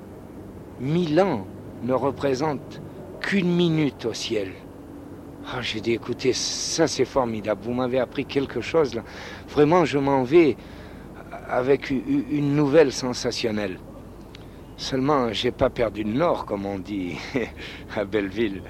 mille 0.80 1.20
ans 1.20 1.46
ne 1.82 1.92
représentent 1.92 2.80
qu'une 3.20 3.54
minute 3.54 4.04
au 4.06 4.14
ciel. 4.14 4.52
Ah, 5.52 5.60
j'ai 5.60 5.80
dit, 5.80 5.92
écoutez, 5.92 6.32
ça 6.32 6.86
c'est 6.86 7.04
formidable, 7.04 7.62
vous 7.64 7.72
m'avez 7.72 7.98
appris 7.98 8.24
quelque 8.24 8.60
chose 8.60 8.94
là. 8.94 9.02
Vraiment, 9.48 9.84
je 9.84 9.98
m'en 9.98 10.22
vais 10.22 10.56
avec 11.48 11.90
une 11.90 12.56
nouvelle 12.56 12.92
sensationnelle. 12.92 13.78
Seulement, 14.76 15.32
j'ai 15.32 15.52
pas 15.52 15.70
perdu 15.70 16.02
le 16.02 16.12
nord, 16.12 16.44
comme 16.44 16.66
on 16.66 16.78
dit 16.78 17.16
à 17.96 18.04
Belleville. 18.04 18.62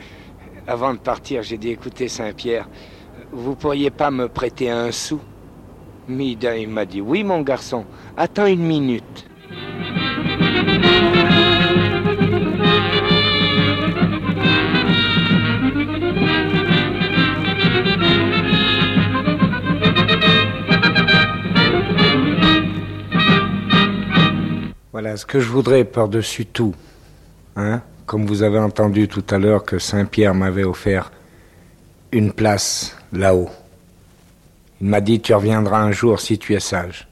Avant 0.67 0.93
de 0.93 0.99
partir, 0.99 1.43
j'ai 1.43 1.57
dit, 1.57 1.71
écoutez 1.71 2.09
Saint-Pierre, 2.09 2.69
vous 3.33 3.55
pourriez 3.55 3.91
pas 3.91 4.11
me 4.11 4.29
prêter 4.29 4.71
un 4.71 4.93
sou? 4.93 5.21
Mida, 6.09 6.57
il 6.57 6.69
m'a 6.69 6.85
dit, 6.85 7.01
oui 7.01 7.25
mon 7.25 7.43
garçon, 7.43 7.87
attends 8.17 8.47
une 8.47 8.65
minute. 8.65 9.27
Voilà 24.93 25.17
ce 25.17 25.25
que 25.25 25.41
je 25.41 25.49
voudrais 25.49 25.85
par-dessus 25.85 26.45
tout, 26.45 26.75
hein, 27.57 27.81
comme 28.05 28.27
vous 28.27 28.43
avez 28.43 28.59
entendu 28.59 29.09
tout 29.09 29.25
à 29.31 29.39
l'heure 29.39 29.65
que 29.65 29.79
Saint-Pierre 29.79 30.35
m'avait 30.35 30.65
offert 30.65 31.11
une 32.13 32.31
place 32.31 32.95
là-haut. 33.11 33.49
Il 34.83 34.89
m'a 34.89 35.01
dit 35.01 35.19
tu 35.21 35.33
reviendras 35.33 35.81
un 35.81 35.93
jour 35.93 36.21
si 36.21 36.39
tu 36.39 36.53
es 36.53 36.61
sage. 36.61 37.09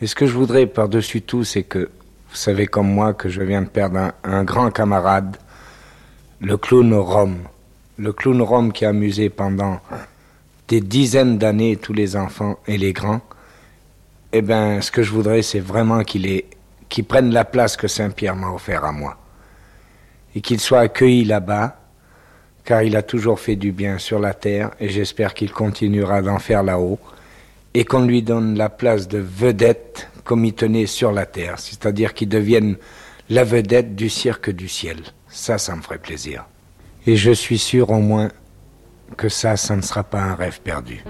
Mais 0.00 0.06
ce 0.06 0.14
que 0.14 0.24
je 0.24 0.32
voudrais 0.32 0.64
par-dessus 0.64 1.20
tout, 1.20 1.44
c'est 1.44 1.62
que 1.62 1.90
vous 2.30 2.36
savez 2.36 2.66
comme 2.66 2.90
moi 2.90 3.12
que 3.12 3.28
je 3.28 3.42
viens 3.42 3.60
de 3.60 3.68
perdre 3.68 3.98
un, 3.98 4.12
un 4.24 4.42
grand 4.42 4.70
camarade, 4.70 5.36
le 6.40 6.56
clown 6.56 6.94
Rome. 6.94 7.40
Le 7.98 8.14
clown 8.14 8.40
Rome 8.40 8.72
qui 8.72 8.86
a 8.86 8.88
amusé 8.88 9.28
pendant 9.28 9.78
des 10.68 10.80
dizaines 10.80 11.36
d'années 11.36 11.76
tous 11.76 11.92
les 11.92 12.16
enfants 12.16 12.58
et 12.66 12.78
les 12.78 12.94
grands. 12.94 13.20
Eh 14.32 14.40
bien, 14.40 14.80
ce 14.80 14.90
que 14.90 15.02
je 15.02 15.12
voudrais, 15.12 15.42
c'est 15.42 15.60
vraiment 15.60 16.02
qu'il 16.02 16.26
ait 16.26 16.46
qui 16.90 17.02
prenne 17.02 17.32
la 17.32 17.46
place 17.46 17.76
que 17.78 17.88
Saint-Pierre 17.88 18.36
m'a 18.36 18.50
offert 18.50 18.84
à 18.84 18.92
moi, 18.92 19.16
et 20.34 20.42
qu'il 20.42 20.60
soit 20.60 20.80
accueilli 20.80 21.24
là-bas, 21.24 21.76
car 22.64 22.82
il 22.82 22.96
a 22.96 23.02
toujours 23.02 23.40
fait 23.40 23.56
du 23.56 23.72
bien 23.72 23.96
sur 23.96 24.18
la 24.18 24.34
terre, 24.34 24.72
et 24.78 24.90
j'espère 24.90 25.32
qu'il 25.32 25.52
continuera 25.52 26.20
d'en 26.20 26.38
faire 26.38 26.62
là-haut, 26.62 26.98
et 27.72 27.84
qu'on 27.84 28.04
lui 28.04 28.22
donne 28.22 28.58
la 28.58 28.68
place 28.68 29.08
de 29.08 29.18
vedette 29.18 30.08
comme 30.24 30.44
il 30.44 30.52
tenait 30.52 30.86
sur 30.86 31.12
la 31.12 31.24
terre, 31.24 31.58
c'est-à-dire 31.58 32.12
qu'il 32.12 32.28
devienne 32.28 32.76
la 33.30 33.44
vedette 33.44 33.94
du 33.94 34.10
cirque 34.10 34.50
du 34.50 34.68
ciel. 34.68 34.98
Ça, 35.28 35.56
ça 35.56 35.74
me 35.76 35.82
ferait 35.82 35.98
plaisir. 35.98 36.44
Et 37.06 37.16
je 37.16 37.30
suis 37.30 37.58
sûr 37.58 37.90
au 37.90 38.00
moins 38.00 38.28
que 39.16 39.28
ça, 39.28 39.56
ça 39.56 39.76
ne 39.76 39.82
sera 39.82 40.02
pas 40.02 40.20
un 40.20 40.34
rêve 40.34 40.60
perdu. 40.60 41.02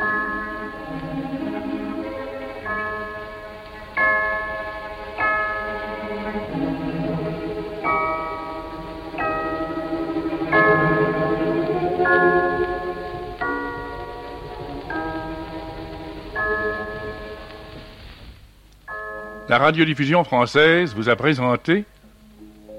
La 19.51 19.59
radiodiffusion 19.59 20.23
française 20.23 20.95
vous 20.95 21.09
a 21.09 21.17
présenté 21.17 21.85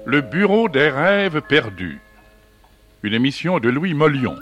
Le 0.06 0.22
Bureau 0.22 0.70
des 0.70 0.88
rêves 0.88 1.42
perdus, 1.42 2.00
une 3.02 3.12
émission 3.12 3.58
de 3.58 3.68
Louis 3.68 3.92
Mollion, 3.92 4.36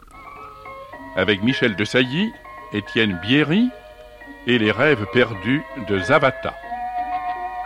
avec 1.16 1.43
Michel 1.43 1.74
de 1.74 1.85
Sailly, 1.85 2.31
Étienne 2.72 3.18
Bierry 3.20 3.68
et 4.47 4.59
les 4.61 4.70
rêves 4.70 5.07
perdus 5.12 5.64
de 5.89 5.99
Zavata. 5.99 6.55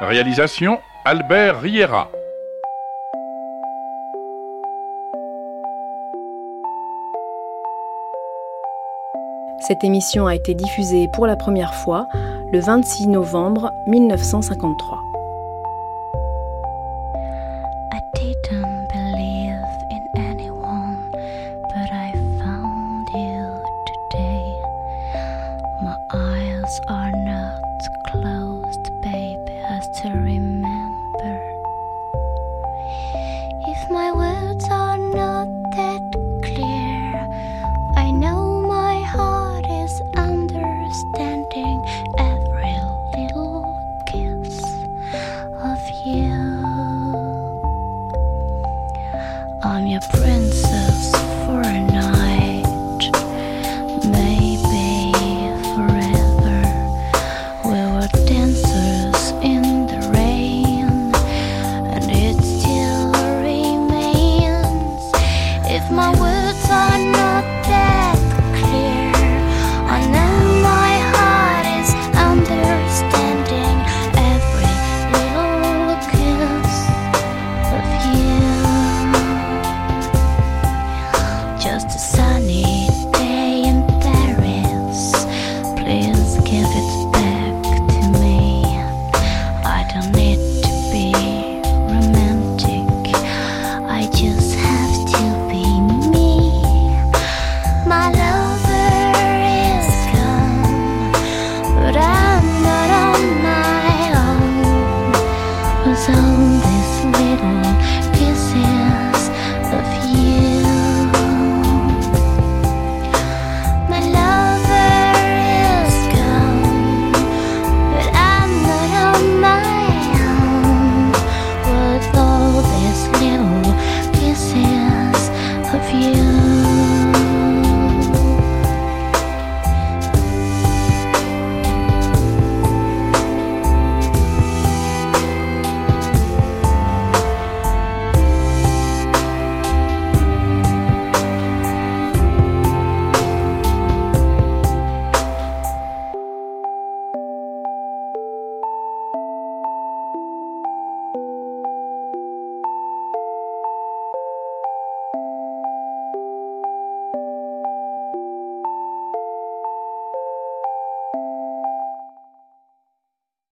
Réalisation 0.00 0.80
Albert 1.04 1.60
Riera. 1.60 2.10
Cette 9.68 9.84
émission 9.84 10.26
a 10.26 10.34
été 10.34 10.54
diffusée 10.54 11.08
pour 11.12 11.26
la 11.26 11.36
première 11.36 11.74
fois 11.74 12.08
le 12.54 12.60
26 12.60 13.08
novembre 13.08 13.72
1953. 13.88 15.03